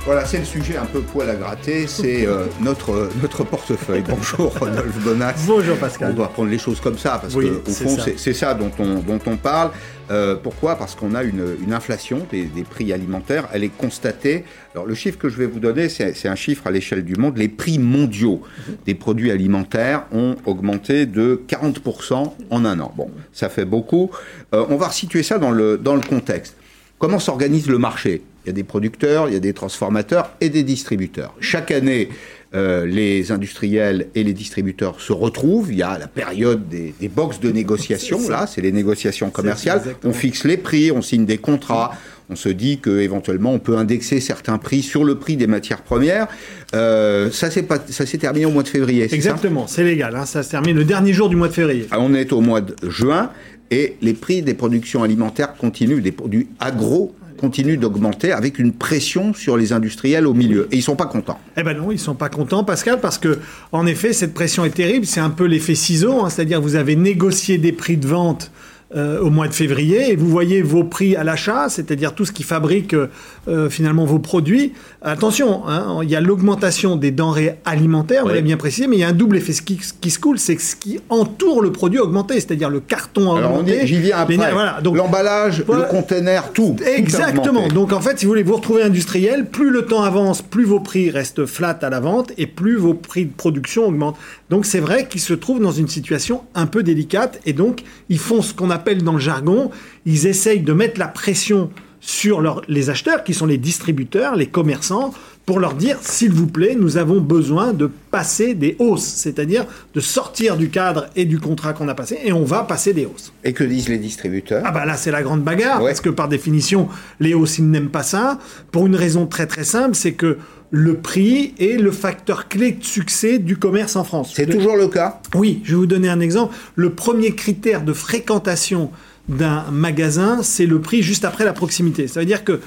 [0.06, 4.02] Voilà, c'est le sujet un peu poil à gratter, c'est euh, notre, notre portefeuille.
[4.08, 5.32] Bonjour Rodolphe Bonas.
[5.46, 6.10] Bonjour Pascal.
[6.10, 8.96] On doit prendre les choses comme ça, parce Oui, qu'au fond, c'est- ça dont on,
[8.98, 9.70] dont on parle.
[10.10, 10.76] Euh, pourquoi?
[10.76, 14.44] Parce qu'on a une, une inflation des, des prix alimentaires, elle est constatée.
[14.74, 17.14] Alors le chiffre que je vais vous donner, c'est c'est un chiffre à l'échelle du
[17.16, 17.38] monde.
[17.38, 18.42] Les prix mondiaux
[18.84, 22.92] des produits alimentaires ont augmenté de 40% en un an.
[22.94, 24.10] Bon, ça fait beaucoup.
[24.54, 26.56] Euh, on va resituer ça dans le, dans le contexte.
[26.98, 28.22] Comment s'organise le marché?
[28.44, 31.34] Il y a des producteurs, il y a des transformateurs et des distributeurs.
[31.40, 32.10] Chaque année,
[32.54, 35.72] euh, les industriels et les distributeurs se retrouvent.
[35.72, 38.28] Il y a la période des, des boxes de négociation.
[38.28, 39.82] Là, c'est les négociations commerciales.
[40.04, 41.92] On fixe les prix, on signe des contrats.
[42.30, 45.82] On se dit que éventuellement on peut indexer certains prix sur le prix des matières
[45.82, 46.26] premières.
[46.74, 49.06] Euh, ça s'est pas, ça s'est terminé au mois de février.
[49.12, 50.14] Exactement, c'est légal.
[50.16, 51.86] hein, ça se termine le dernier jour du mois de février.
[51.90, 53.30] ah, On est au mois de juin
[53.70, 59.34] et les prix des productions alimentaires continuent, des produits agro continuent d'augmenter avec une pression
[59.34, 60.66] sur les industriels au milieu.
[60.72, 61.38] Et ils sont pas contents.
[61.58, 63.38] Eh ben non, ils sont pas contents, Pascal, parce que
[63.70, 65.04] en effet, cette pression est terrible.
[65.04, 68.50] C'est un peu l'effet ciseau, hein, c'est-à-dire vous avez négocié des prix de vente
[68.96, 72.32] euh, au mois de février et vous voyez vos prix à l'achat, c'est-à-dire tout ce
[72.32, 74.72] qui fabrique euh, finalement vos produits.
[75.02, 79.00] Attention, hein, il y a l'augmentation des denrées alimentaires, vous l'avez bien précisé, mais il
[79.00, 81.72] y a un double effet qui, qui se coule, c'est que ce qui entoure le
[81.72, 83.86] produit a augmenté, c'est-à-dire le carton a Alors augmenté.
[83.86, 84.36] j'y viens après.
[84.36, 85.84] voilà, L'emballage, Voilà.
[85.84, 86.76] le container, tout.
[86.84, 87.68] a Exactement.
[87.68, 90.80] Donc en fait, si vous voulez vous retrouver industriel, plus le temps avance, plus vos
[90.80, 94.16] prix restent flat à la vente et plus vos prix de production augmentent.
[94.50, 98.18] Donc c'est vrai qu'ils se trouvent dans une situation un peu délicate et donc ils
[98.18, 99.70] font ce qu'on appelle dans le jargon,
[100.04, 105.14] ils essayent de mettre la pression sur les acheteurs qui sont les distributeurs, les commerçants,
[105.46, 110.00] pour leur dire s'il vous plaît, nous avons besoin de passer des hausses, c'est-à-dire de
[110.00, 113.32] sortir du cadre et du contrat qu'on a passé et on va passer des hausses.
[113.44, 114.62] Et que disent les distributeurs?
[114.64, 115.90] Ah bah là c'est la grande bagarre Ouais.
[115.90, 116.88] parce que par définition
[117.20, 118.38] les hausses ils n'aiment pas ça
[118.72, 120.38] pour une raison très très simple c'est que
[120.70, 124.32] le prix est le facteur clé de succès du commerce en France.
[124.34, 125.20] C'est toujours le cas?
[125.34, 126.54] Oui, je vais vous donner un exemple.
[126.74, 128.90] Le premier critère de fréquentation
[129.28, 132.06] d'un magasin, c'est le prix juste après la proximité.
[132.08, 132.60] Ça veut dire que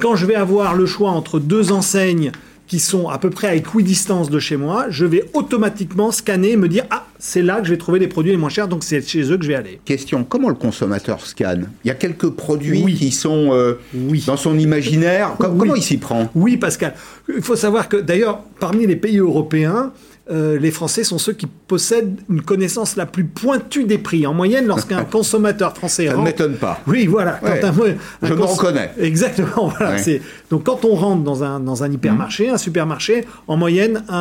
[0.00, 2.32] quand je vais avoir le choix entre deux enseignes
[2.68, 6.56] qui sont à peu près à équidistance de chez moi, je vais automatiquement scanner et
[6.56, 8.82] me dire ah c'est là que je vais trouver les produits les moins chers donc
[8.84, 9.80] c'est chez eux que je vais aller.
[9.84, 11.68] Question, comment le consommateur scanne?
[11.84, 13.74] Il y a quelques produits qui sont euh,
[14.26, 15.34] dans son imaginaire.
[15.38, 16.30] Com- Comment il s'y prend?
[16.34, 16.94] Oui, Pascal.
[17.34, 19.92] Il faut savoir que d'ailleurs, parmi les pays européens,
[20.32, 24.26] euh, les Français sont ceux qui possèdent une connaissance la plus pointue des prix.
[24.26, 26.80] En moyenne, lorsqu'un consommateur français Ça ne m'étonne pas.
[26.86, 27.38] Oui, voilà.
[27.42, 27.60] Ouais.
[27.60, 27.94] Quand un- un
[28.28, 28.90] Je me reconnais.
[28.98, 29.68] Exactement.
[29.76, 29.98] Voilà, Ouais.
[30.02, 34.16] c'est- Donc, quand on rentre dans un, dans un hypermarché, un supermarché, en moyenne, un,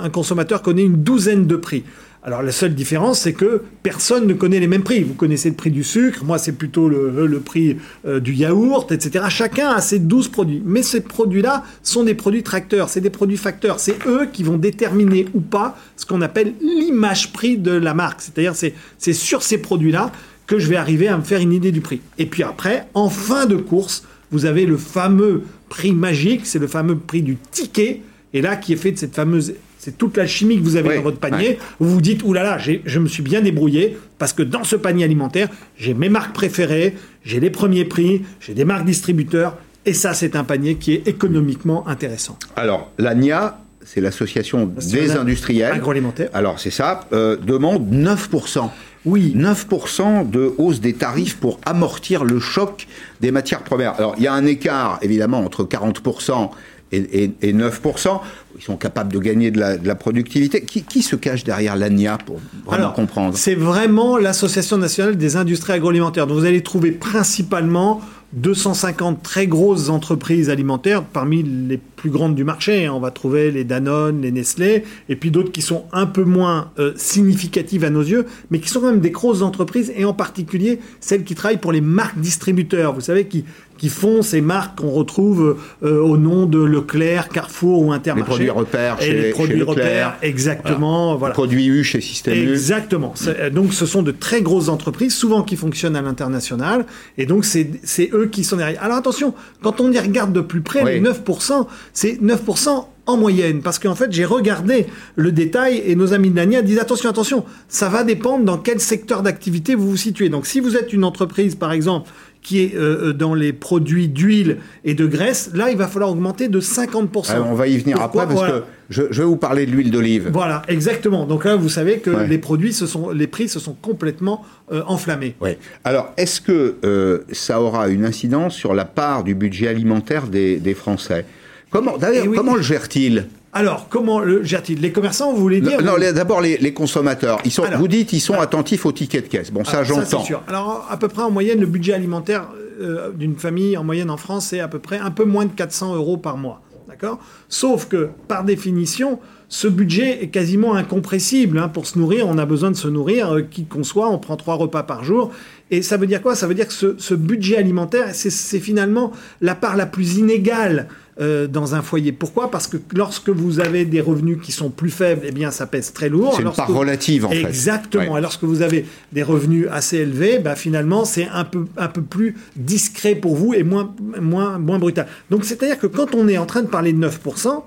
[0.00, 1.84] un- un consommateur connaît une douzaine de prix.
[2.28, 5.02] Alors, la seule différence, c'est que personne ne connaît les mêmes prix.
[5.02, 9.24] Vous connaissez le prix du sucre, moi, c'est plutôt le, prix euh, du yaourt, etc.
[9.30, 10.62] Chacun a ses 12 produits.
[10.62, 13.80] Mais ces produits-là sont des produits tracteurs, c'est des produits facteurs.
[13.80, 18.20] C'est eux qui vont déterminer ou pas ce qu'on appelle l'image prix de la marque.
[18.20, 20.12] C'est-à-dire, c'est c'est sur ces produits-là
[20.46, 22.02] que je vais arriver à me faire une idée du prix.
[22.18, 26.66] Et puis après, en fin de course, vous avez le fameux prix magique, c'est le
[26.66, 28.02] fameux prix du ticket,
[28.34, 29.54] et là qui est fait de cette fameuse...
[29.78, 31.48] C'est toute la chimie que vous avez Oui, dans votre panier.
[31.50, 31.58] ouais.
[31.78, 35.48] Vous vous dites, oulala, je me suis bien débrouillé, parce que dans ce panier alimentaire,
[35.76, 40.36] j'ai mes marques préférées, j'ai les premiers prix, j'ai des marques distributeurs, et ça, c'est
[40.36, 42.36] un panier qui est économiquement intéressant.
[42.56, 45.72] Alors, l'ANIA, c'est l'association des industriels.
[45.72, 46.28] Agroalimentaire.
[46.34, 48.70] Alors, c'est ça, euh, demande 9%.
[49.06, 49.32] Oui.
[49.34, 52.86] 9% de hausse des tarifs pour amortir le choc
[53.20, 53.94] des matières premières.
[53.96, 56.50] Alors, il y a un écart, évidemment, entre 40%
[56.92, 58.20] et, et- et 9%.
[58.58, 60.62] Ils sont capables de gagner de la, de la productivité.
[60.62, 63.36] Qui, qui se cache derrière l'ANIA pour vraiment Alors, comprendre?
[63.36, 66.26] C'est vraiment l'Association nationale des industries agroalimentaires.
[66.26, 68.00] Donc vous allez trouver principalement
[68.32, 72.86] 250 très grosses entreprises alimentaires, parmi les plus grandes du marché.
[72.86, 72.92] hein.
[72.94, 76.70] On va trouver les Danone, les Nestlé, et puis d'autres qui sont un peu moins
[76.78, 80.12] euh, significatives à nos yeux, mais qui sont quand même des grosses entreprises, et en
[80.14, 82.92] particulier celles qui travaillent pour les marques distributeurs.
[82.94, 83.44] Vous savez, qui,
[83.78, 88.26] qui font ces marques qu'on retrouve euh, au nom de Leclerc, Carrefour ou Les Intermarché.
[88.28, 89.68] produits repères Et chez, les chez produits Leclerc.
[89.76, 91.16] repères, exactement.
[91.16, 91.32] Voilà.
[91.34, 92.50] Produits U chez Système U.
[92.50, 93.14] Exactement.
[93.26, 96.84] Euh, Donc, ce sont de très grosses entreprises, souvent qui fonctionnent à l'international.
[97.16, 98.82] Et donc, c'est c'est eux qui sont derrière.
[98.82, 100.92] Alors, attention, quand on y regarde de plus près, Oui.
[100.94, 103.62] les 9%, c'est 9% en moyenne.
[103.62, 107.44] Parce qu'en fait, j'ai regardé le détail et nos amis de l'ANIA disent attention, attention,
[107.68, 110.28] ça va dépendre dans quel secteur d'activité vous vous situez.
[110.28, 112.10] Donc, si vous êtes une entreprise, par exemple,
[112.42, 116.10] qui est euh, euh, dans les produits d'huile et de graisse, là, il va falloir
[116.10, 117.30] augmenter de 50%.
[117.32, 118.60] Alors, on va y venir Pourquoi après parce Voilà.
[118.60, 120.30] que je, je vais vous parler de l'huile d'olive.
[120.32, 121.26] Voilà, exactement.
[121.26, 122.26] Donc là, vous savez que Ouais.
[122.26, 125.34] les produits, se sont, les prix se sont complètement euh, enflammés.
[125.40, 125.50] Oui.
[125.84, 130.56] Alors, est-ce que euh, ça aura une incidence sur la part du budget alimentaire des,
[130.58, 131.26] des Français?
[131.70, 132.36] Comment, d'ailleurs, Eh oui.
[132.36, 133.26] comment le gèrent-ils
[133.58, 134.80] Alors, comment le gère-t-il?
[134.80, 137.38] Les commerçants, vous voulez dire Non, d'abord les, les consommateurs.
[137.44, 139.50] Ils sont, Alors, vous dites, ils sont attentifs au ticket de caisse.
[139.50, 140.20] Bon, ça, Alors, j'entends.
[140.20, 140.42] c'est sûr.
[140.46, 142.48] Alors, à peu près en moyenne, le budget alimentaire
[142.80, 145.50] euh, d'une famille en moyenne en France, c'est à peu près un peu moins de
[145.52, 146.62] 400 euros par mois.
[146.88, 147.18] D'accord?
[147.48, 151.58] Sauf que, par définition, ce budget est quasiment incompressible.
[151.58, 151.68] hein.
[151.68, 154.36] Pour se nourrir, on a besoin de se nourrir, euh, qui qu'on soit, on prend
[154.36, 155.30] trois repas par jour.
[155.70, 156.34] Et ça veut dire quoi?
[156.34, 159.10] Ça veut dire que ce, ce budget alimentaire, c'est finalement
[159.42, 160.88] la part la plus inégale
[161.20, 162.12] euh, dans un foyer.
[162.12, 162.50] Pourquoi?
[162.50, 165.92] Parce que lorsque vous avez des revenus qui sont plus faibles, eh bien, ça pèse
[165.92, 166.32] très lourd.
[166.32, 167.40] C'est une Lorsque- part relative, en fait.
[167.42, 168.12] Exactement.
[168.12, 168.18] Ouais.
[168.18, 172.02] Et lorsque vous avez des revenus assez élevés, bah, finalement, c'est un peu, un peu
[172.02, 175.06] plus discret pour vous et moins, moins, moins brutal.
[175.30, 177.64] Donc, c'est-à-dire que quand on est en train de parler de 9%,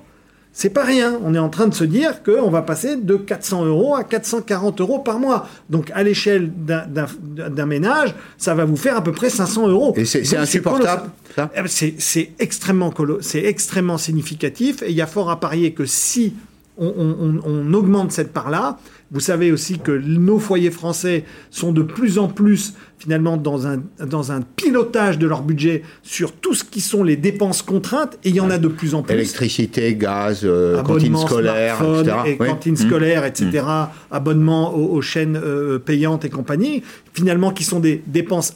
[0.53, 1.17] c'est pas rien.
[1.23, 4.81] On est en train de se dire qu'on va passer de 400 euros à 440
[4.81, 5.47] euros par mois.
[5.69, 9.93] Donc, à l'échelle d'un- ménage, ça va vous faire à peu près 500 euros.
[9.97, 11.09] Et c'est insupportable,
[11.55, 15.85] Eh ben, C'est extrêmement, colo- extrêmement significatif et il y a fort à parier que
[15.85, 16.33] si
[16.77, 18.79] on, on- on- on augmente cette part-là,
[19.11, 23.81] vous savez aussi que nos foyers français sont de plus en plus finalement dans un,
[24.05, 28.29] dans un pilotage de leur budget sur tout ce qui sont les dépenses contraintes et
[28.29, 29.13] il y en a de plus en plus.
[29.15, 32.15] Électricité, gaz, euh, cantine scolaire, etc.
[32.27, 32.47] et Oui.
[32.47, 32.77] cantine Mmh.
[32.77, 33.65] scolaire, etc.
[34.11, 38.53] Abonnement aux, aux chaînes euh, payantes et compagnie, finalement qui sont des dépenses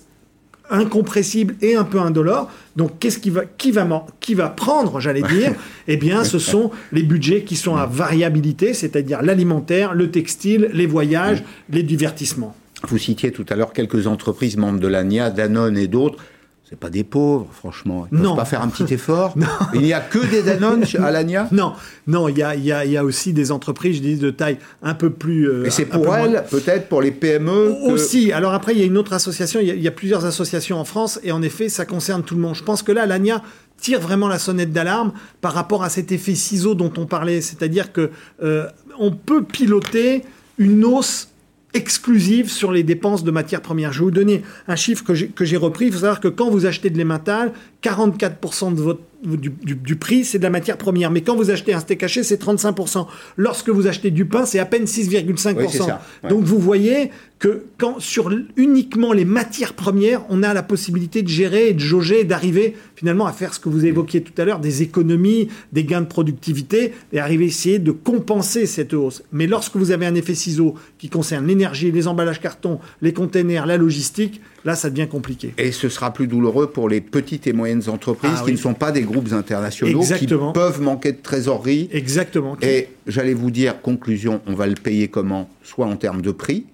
[0.69, 2.51] incompressibles et un peu indolores.
[2.75, 5.53] Donc, qu'est-ce qui va, qui va, qui va prendre, j'allais dire?
[5.87, 10.85] Eh bien, ce sont les budgets qui sont à variabilité, c'est-à-dire l'alimentaire, le textile, les
[10.85, 12.55] voyages, les divertissements.
[12.87, 16.17] Vous citiez tout à l'heure quelques entreprises membres de l'ANIA, Danone et d'autres.
[16.67, 18.07] C'est pas des pauvres, franchement.
[18.11, 18.35] Ils peuvent Non.
[18.35, 19.35] pas faire un petit effort.
[19.75, 21.73] Il n'y a que des Danone à l'ANIA Non,
[22.07, 24.57] non, il y a, y, a, y a aussi des entreprises, je dis, de taille
[24.81, 25.47] un peu plus.
[25.47, 28.31] euh, Et c'est pour moins- elles, peut-être pour les PME que- Aussi.
[28.31, 29.59] Alors après, il y a une autre association.
[29.59, 32.23] Il y a, il y a plusieurs associations en France et en effet, ça concerne
[32.23, 32.55] tout le monde.
[32.55, 33.43] Je pense que là, l'ANIA
[33.77, 37.41] tire vraiment la sonnette d'alarme par rapport à cet effet ciseau dont on parlait.
[37.41, 38.09] C'est-à-dire que
[38.41, 38.65] euh,
[38.97, 40.23] on peut piloter
[40.57, 41.27] une hausse
[41.75, 43.91] exclusive sur les dépenses de matières premières.
[43.93, 45.85] Je vais vous donner un chiffre que j'ai- repris.
[45.87, 47.51] Il faut savoir que quand vous achetez de l'emmental,
[47.81, 51.11] 44% de votre, du, du- du prix, c'est de la matière première.
[51.11, 53.07] Mais quand vous achetez un steak haché, c'est 35%.
[53.37, 55.55] Lorsque vous achetez du pain, c'est à peine 6,5%.
[55.57, 56.29] Oui, c'est ça, ouais.
[56.29, 57.09] Donc vous voyez
[57.39, 61.79] que quand sur uniquement les matières premières, on a la possibilité de gérer et de
[61.79, 65.49] jauger et d'arriver finalement à faire ce que vous évoquiez tout à l'heure, des économies,
[65.73, 69.21] des gains de productivité et arriver à essayer de compenser cette hausse.
[69.33, 73.65] Mais lorsque vous avez un effet ciseau qui concerne l'énergie, les emballages carton, les containers,
[73.65, 75.53] la logistique, là ça devient compliqué.
[75.57, 78.51] Et ce sera plus douloureux pour les petites et moyennes entreprises Ah qui oui.
[78.53, 80.51] ne sont pas des groupes internationaux, Exactement.
[80.51, 81.87] qui peuvent manquer de trésorerie.
[81.93, 82.57] Exactement.
[82.61, 85.47] Et j'allais vous dire, conclusion, on va le payer comment?
[85.63, 86.65] Soit en termes de prix,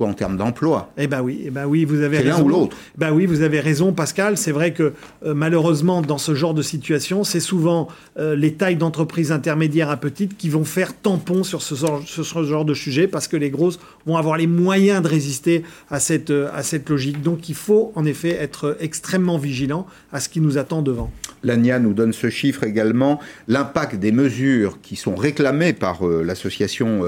[0.00, 0.90] soit en termes d'emploi.
[0.96, 2.46] Eh ben oui, eh ben oui, vous avez C'est l'un raison.
[2.46, 2.76] ou l'autre.
[2.96, 4.38] Ben oui, vous avez raison, Pascal.
[4.38, 4.94] C'est vrai que
[5.26, 7.88] euh, malheureusement, dans ce genre de situation, c'est souvent
[8.18, 12.24] euh, les tailles d'entreprises intermédiaires à petites qui vont faire tampon sur ce genre, sur
[12.24, 16.00] ce genre de sujet parce que les grosses vont avoir les moyens de résister à
[16.00, 17.20] cette, euh, à cette logique.
[17.20, 21.10] Donc il faut en effet être extrêmement vigilant à ce qui nous attend devant.
[21.42, 23.20] L'ANIA nous donne ce chiffre également.
[23.48, 27.02] L'impact des mesures qui sont réclamées par l'Association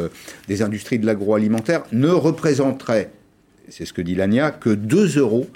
[0.48, 2.08] des industries de l'agroalimentaire ne
[3.68, 5.48] c'est ce que dit l'ANIA, que 2 euros.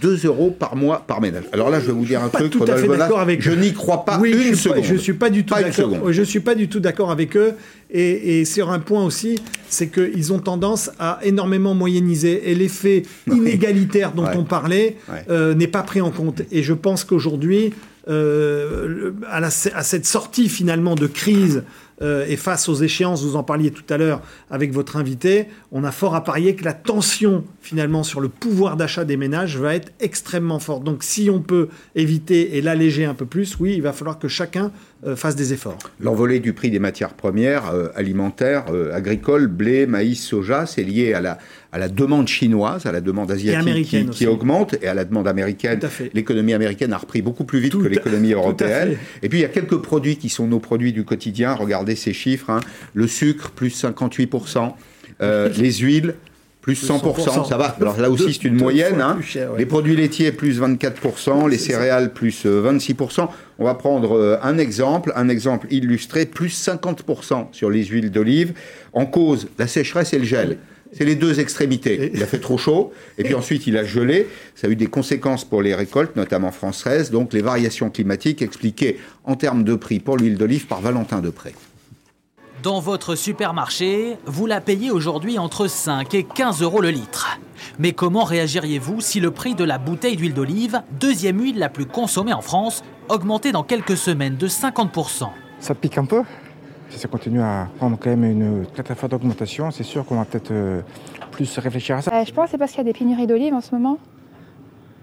[0.00, 1.44] 2 euros par mois par ménage.
[1.52, 2.50] Alors là, je vais vous dire un truc.
[2.50, 4.74] tout à fait Bonas, d'accord avec Je n'y crois pas Oui, une je suis pas-
[4.76, 4.84] seconde.
[4.84, 6.12] je suis pas du tout d'accord.
[6.12, 7.52] Je suis pas du tout d'accord avec eux.
[7.90, 12.50] Et, et sur un point aussi, c'est qu'ils ont tendance à énormément moyenniser.
[12.50, 14.36] Et l'effet inégalitaire dont Ouais.
[14.36, 15.24] on parlait Ouais.
[15.28, 16.42] euh, n'est pas pris en compte.
[16.50, 17.72] Et je pense qu'aujourd'hui,
[18.08, 21.62] euh, à cette sortie finalement de crise
[22.02, 24.20] euh, et face aux échéances, vous en parliez tout à l'heure
[24.50, 28.76] avec votre invité, on a fort à parier que la tension finalement sur le pouvoir
[28.76, 30.84] d'achat des ménages va être extrêmement forte.
[30.84, 34.28] Donc si on peut éviter et l'alléger un peu plus, oui, il va falloir que
[34.28, 34.72] chacun
[35.06, 35.78] euh, fasse des efforts.
[36.00, 41.20] L'envolée du prix des matières premières euh, alimentaires, agricoles, blé, maïs, soja, c'est lié à
[41.20, 41.38] la,
[41.74, 45.26] à la demande chinoise, à la demande asiatique qui, qui, augmente et à la demande
[45.26, 45.80] américaine.
[46.12, 48.96] L'économie américaine a repris beaucoup plus vite que l'économie européenne.
[49.24, 51.52] Et puis il y a quelques produits qui sont nos produits du quotidien.
[51.54, 52.48] Regardez ces chiffres.
[52.48, 52.60] Hein.
[52.94, 54.72] Le sucre, plus 58%.
[55.58, 56.14] les huiles,
[56.60, 57.76] plus 100%, ça va.
[57.80, 59.00] Alors là aussi, c'est une moyenne.
[59.00, 59.18] Hein.
[59.58, 63.26] Les produits laitiers, plus 24%, les céréales, plus 26%.
[63.58, 68.52] On va prendre un exemple, un exemple illustré, plus 50% sur les huiles d'olive.
[68.92, 70.58] En cause, la sécheresse et le gel.
[70.96, 72.12] C'est les deux extrémités.
[72.14, 74.28] Il a fait trop chaud, et puis ensuite il a gelé.
[74.54, 77.10] Ça a eu des conséquences pour les récoltes, notamment françaises.
[77.10, 81.54] Donc les variations climatiques expliquées en termes de prix pour l'huile d'olive par Valentin Depré.
[82.62, 87.38] Dans votre supermarché, vous la payez aujourd'hui entre 5 et 15 euros le litre.
[87.78, 91.84] Mais comment réagiriez-vous si le prix de la bouteille d'huile d'olive, deuxième huile la plus
[91.86, 95.28] consommée en France, augmentait dans quelques semaines de 50%
[95.60, 96.22] Ça pique un peu.
[96.94, 100.24] Si ça continue à prendre quand même une très forte augmentation, c'est sûr qu'on va
[100.24, 100.80] peut-être euh,
[101.32, 102.14] plus réfléchir à ça.
[102.14, 103.98] Euh, je pense que c'est parce qu'il y a des pénuries d'olives en ce moment.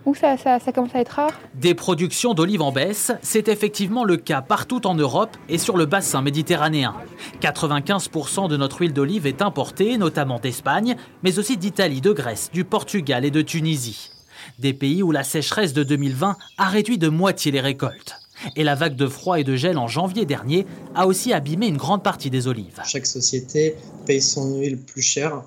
[0.06, 4.06] Ou ça, ça, ça, commence à être rare Des productions d'olives en baisse, c'est effectivement
[4.06, 6.96] le cas partout en Europe et sur le bassin méditerranéen.
[7.42, 12.64] 95% de notre huile d'olive est importée, notamment d'Espagne, mais aussi d'Italie, de Grèce, du
[12.64, 14.12] Portugal et de Tunisie.
[14.60, 18.16] Des pays où la sécheresse de 2020 a réduit de moitié les récoltes.
[18.56, 20.66] Et la vague de froid et de gel en janvier dernier
[20.96, 22.82] a aussi abîmé une grande partie des olives.
[22.86, 23.76] Chaque société
[24.06, 25.44] paye son huile plus chère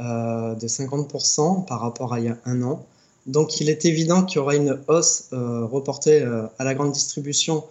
[0.00, 2.86] euh, de 50% par rapport à il y a un an.
[3.26, 6.92] Donc il est évident qu'il y aura une hausse euh, reportée euh, à la grande
[6.92, 7.64] distribution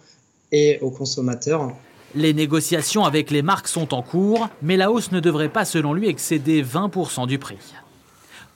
[0.52, 1.72] et aux consommateurs.
[2.14, 5.92] Les négociations avec les marques sont en cours, mais la hausse ne devrait pas, selon
[5.92, 7.58] lui, excéder 20% du prix.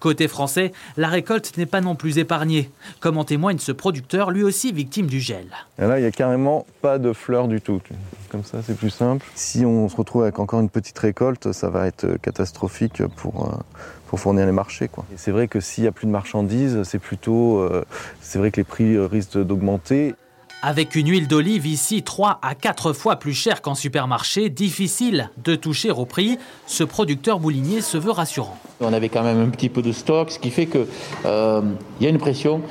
[0.03, 4.42] Côté français, la récolte n'est pas non plus épargnée, comme en témoigne ce producteur, lui
[4.42, 5.46] aussi victime du gel.
[5.78, 7.80] Là, il n'y a carrément pas de fleurs du tout.
[8.28, 9.24] Comme ça, c'est plus simple.
[9.36, 14.16] Si on se retrouve avec encore une petite récolte, ça va être catastrophique pour, euh,
[14.16, 14.90] fournir les marchés.
[15.16, 17.61] C'est vrai que s'il n'y a plus de marchandises, c'est plutôt.
[17.61, 17.84] Euh,
[18.20, 20.16] c'est vrai que les prix risquent d'augmenter.
[20.65, 25.57] Avec une huile d'olive ici 3 à 4 fois plus chère qu'en supermarché, difficile de
[25.57, 26.39] toucher au prix,
[26.69, 28.57] ce producteur boulinier se veut rassurant.
[28.81, 30.87] On avait quand même un petit peu de stock, ce qui fait qu'il
[31.27, 31.63] euh,
[32.01, 32.63] y a une pression,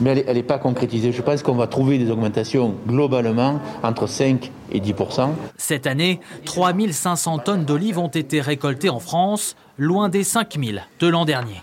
[0.00, 1.10] mais elle n'est pas concrétisée.
[1.10, 7.38] Je pense qu'on va trouver des augmentations globalement entre 5 et 10% Cette année, 3500
[7.40, 11.60] tonnes d'olives ont été récoltées en France, loin des 5000 de l'an dernier.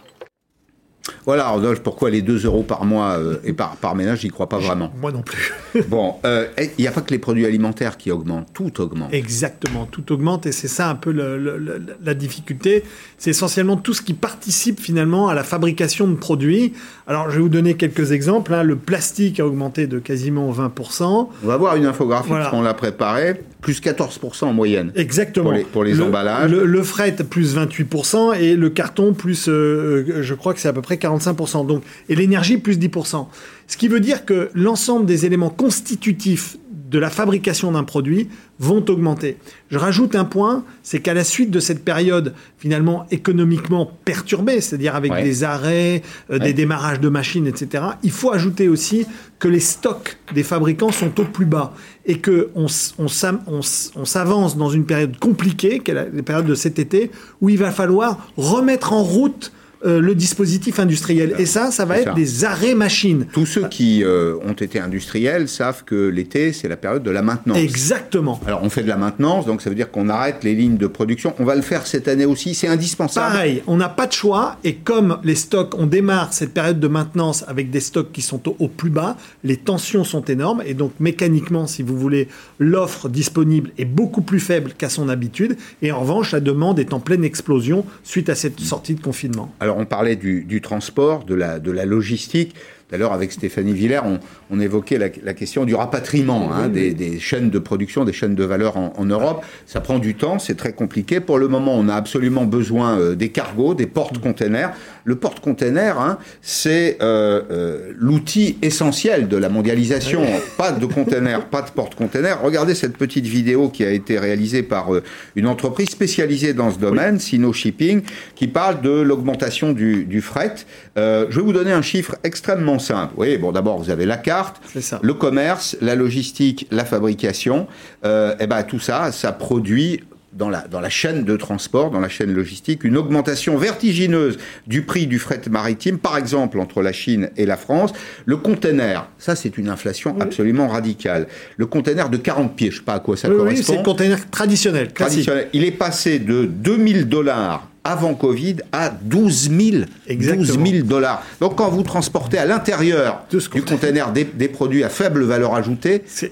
[1.25, 4.49] Voilà, Rodolphe, pourquoi les 2 euros par mois euh, et par, par ménage, j'y crois
[4.49, 4.91] pas vraiment.
[4.99, 5.53] Moi non plus.
[5.87, 9.13] bon, euh, il n'y a pas que les produits alimentaires qui augmentent, tout augmente.
[9.13, 12.83] Exactement, tout augmente et c'est ça un peu le, le, la difficulté.
[13.17, 16.73] C'est essentiellement tout ce qui participe finalement à la fabrication de produits.
[17.07, 18.53] Alors, je vais vous donner quelques exemples.
[18.53, 18.63] Hein.
[18.63, 21.03] Le plastique a augmenté de quasiment 20%.
[21.43, 22.45] On va voir une infographie voilà.
[22.45, 23.41] parce qu'on l'a préparée.
[23.61, 24.91] Plus 14% en moyenne.
[24.95, 25.45] Exactement.
[25.45, 26.49] Pour les, pour les le, emballages.
[26.49, 28.35] Le, le, fret, plus 28%.
[28.39, 31.65] Et le carton, plus, euh, je crois que c'est à peu près 45%.
[31.65, 33.27] Donc, et l'énergie, plus 10%.
[33.67, 36.57] Ce qui veut dire que l'ensemble des éléments constitutifs
[36.91, 38.27] de la fabrication d'un produit
[38.59, 39.37] vont augmenter.
[39.69, 44.93] Je rajoute un point, c'est qu'à la suite de cette période finalement économiquement perturbée, c'est-à-dire
[44.95, 45.23] avec ouais.
[45.23, 46.39] des arrêts, euh, ouais.
[46.39, 49.05] des démarrages de machines, etc., il faut ajouter aussi
[49.39, 51.73] que les stocks des fabricants sont au plus bas
[52.05, 52.67] et que on,
[52.99, 53.07] on,
[53.47, 53.61] on,
[53.95, 57.47] on s'avance dans une période compliquée, qui est la, la période de cet été, où
[57.47, 59.53] il va falloir remettre en route
[59.85, 61.35] euh, le dispositif industriel.
[61.39, 62.13] Et ça, ça va être ça.
[62.13, 63.25] des arrêts machines.
[63.33, 67.21] Tous ceux qui euh, ont été industriels savent que l'été, c'est la période de la
[67.21, 67.57] maintenance.
[67.57, 68.39] Exactement.
[68.45, 70.87] Alors, on fait de la maintenance, donc ça veut dire qu'on arrête les lignes de
[70.87, 71.33] production.
[71.39, 73.33] On va le faire cette année aussi, c'est indispensable.
[73.33, 74.57] Pareil, on n'a pas de choix.
[74.63, 78.47] Et comme les stocks, on démarre cette période de maintenance avec des stocks qui sont
[78.49, 80.61] au, au plus bas, les tensions sont énormes.
[80.65, 82.27] Et donc, mécaniquement, si vous voulez,
[82.59, 85.57] l'offre disponible est beaucoup plus faible qu'à son habitude.
[85.81, 89.53] Et en revanche, la demande est en pleine explosion suite à cette sortie de confinement.
[89.59, 92.55] Alors, alors on parlait du, transport, de la logistique.
[92.91, 94.19] D'ailleurs, avec Stéphanie Villers, on,
[94.49, 98.35] on évoquait la, la, question du rapatriement hein, des, des, chaînes de production, des chaînes
[98.35, 99.43] de valeur en, en Europe.
[99.65, 101.19] Ça prend du temps, c'est très compliqué.
[101.19, 104.71] Pour le moment, on a absolument besoin euh, des cargos, des porte-containers.
[105.03, 110.21] Le porte-container, hein, c'est euh, euh, l'outil essentiel de la mondialisation.
[110.57, 112.41] pas de container, pas de porte-container.
[112.41, 115.03] Regardez cette petite vidéo qui a été réalisée par euh,
[115.35, 117.21] une entreprise spécialisée dans ce domaine, oui.
[117.21, 118.01] Sino Shipping,
[118.35, 120.55] qui parle de l'augmentation du, du, fret.
[120.97, 123.13] Euh, je vais vous donner un chiffre extrêmement simple.
[123.17, 124.61] Oui, bon, d'abord, vous avez la carte,
[125.01, 127.67] le commerce, la logistique, la fabrication.
[128.05, 130.01] Euh, et ben, tout ça, ça produit
[130.33, 134.83] dans la, dans la chaîne de transport, dans la chaîne logistique, une augmentation vertigineuse du
[134.83, 137.91] prix du fret maritime, par exemple entre la Chine et la France.
[138.25, 141.27] Le container, ça c'est une inflation absolument radicale.
[141.57, 143.57] Le container de 40 pieds, je ne sais pas à quoi ça Oui, correspond.
[143.59, 145.25] oui, c'est le container traditionnel, classique.
[145.25, 145.47] Traditionnel.
[145.53, 151.23] Il est passé de 2000 dollars avant Covid à 12 000, 12 000 dollars.
[151.39, 156.03] Donc quand vous transportez à l'intérieur du container des, des produits à faible valeur ajoutée,
[156.05, 156.29] c'est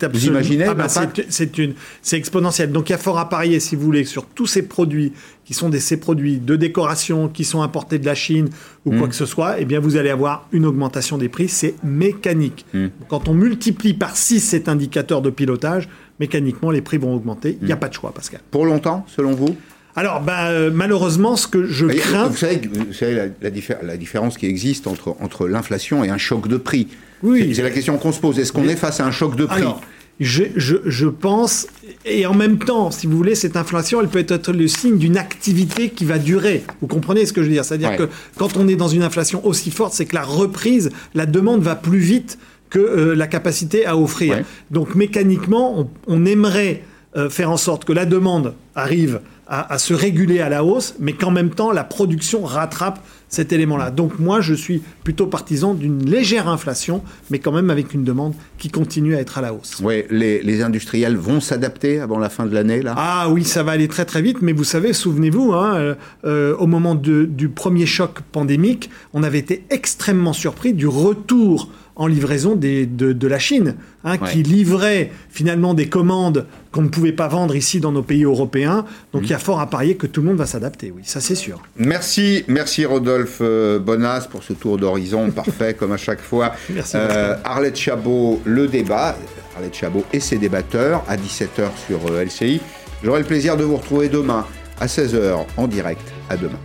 [0.00, 2.72] vous absolument- imaginez Ah bah, c'est- exponentiel.
[2.72, 5.12] Donc il y a fort à parier, si vous voulez, sur tous ces produits
[5.44, 8.48] qui sont des ces produits de décoration qui sont importés de la Chine
[8.86, 9.60] ou quoi que ce soit.
[9.60, 11.48] Eh bien, vous allez avoir une augmentation des prix.
[11.48, 12.64] C'est mécanique.
[13.08, 15.88] Quand on multiplie par 6 cet indicateur de pilotage,
[16.20, 17.58] mécaniquement les prix vont augmenter.
[17.60, 18.40] Il n'y a pas de choix, Pascal.
[18.50, 19.56] Pour longtemps, selon vous?
[19.96, 22.28] Alors, bah, euh, malheureusement, ce que je crains.
[22.28, 26.08] Vous savez, vous savez la, la diffé- la différence qui existe entre, entre l'inflation et
[26.10, 26.86] un choc de prix.
[27.22, 27.46] Oui.
[27.48, 28.38] C'est- C'est la question qu'on se pose.
[28.38, 29.80] Est-ce qu'on Mais- est face à un choc de prix Alors,
[30.20, 31.66] je, je, je pense,
[32.04, 35.16] et en même temps, si vous voulez, cette inflation, elle peut être le signe d'une
[35.16, 36.62] activité qui va durer.
[36.80, 37.64] Vous comprenez ce que je veux dire?
[37.64, 37.96] C'est-à-dire Ouais.
[37.96, 41.62] que quand on est dans une inflation aussi forte, c'est que la reprise, la demande
[41.62, 42.38] va plus vite
[42.70, 44.36] que euh, la capacité à offrir.
[44.36, 44.44] Ouais.
[44.70, 46.82] Donc mécaniquement, on, on aimerait
[47.16, 50.94] euh, faire en sorte que la demande arrive à, à se réguler à la hausse,
[51.00, 53.90] mais qu'en même temps, la production rattrape cet élément-là.
[53.90, 58.32] Donc moi, je suis plutôt partisan d'une légère inflation, mais quand même avec une demande
[58.56, 59.80] qui continue à être à la hausse.
[59.80, 62.94] Ouais, les, les industriels vont s'adapter avant la fin de l'année, là?
[62.96, 65.94] Ah oui, ça va aller très très vite, mais vous savez, souvenez-vous, hein, euh,
[66.24, 71.70] euh, au moment de- du premier choc pandémique, on avait été extrêmement surpris du retour
[71.98, 73.74] en livraison des- de, de la Chine,
[74.04, 74.30] hein, Ouais.
[74.30, 78.86] qui livrait finalement des commandes qu'on ne pouvait pas vendre ici dans nos pays européens.
[79.12, 79.24] Donc Mmh.
[79.26, 81.34] il y a fort à parier que tout le monde va s'adapter, oui, ça c'est
[81.34, 81.60] sûr.
[81.76, 86.52] Merci, merci Rodolphe euh, Bonas pour ce tour d'horizon parfait comme à chaque fois.
[86.70, 89.16] Merci, Euh, Arlette Chabot, le débat,
[89.56, 92.60] Arlette Chabot et ses débatteurs à 17h sur euh, LCI.
[93.04, 94.46] J'aurai le plaisir de vous retrouver demain
[94.80, 96.02] à 16h en direct.
[96.30, 96.58] À demain.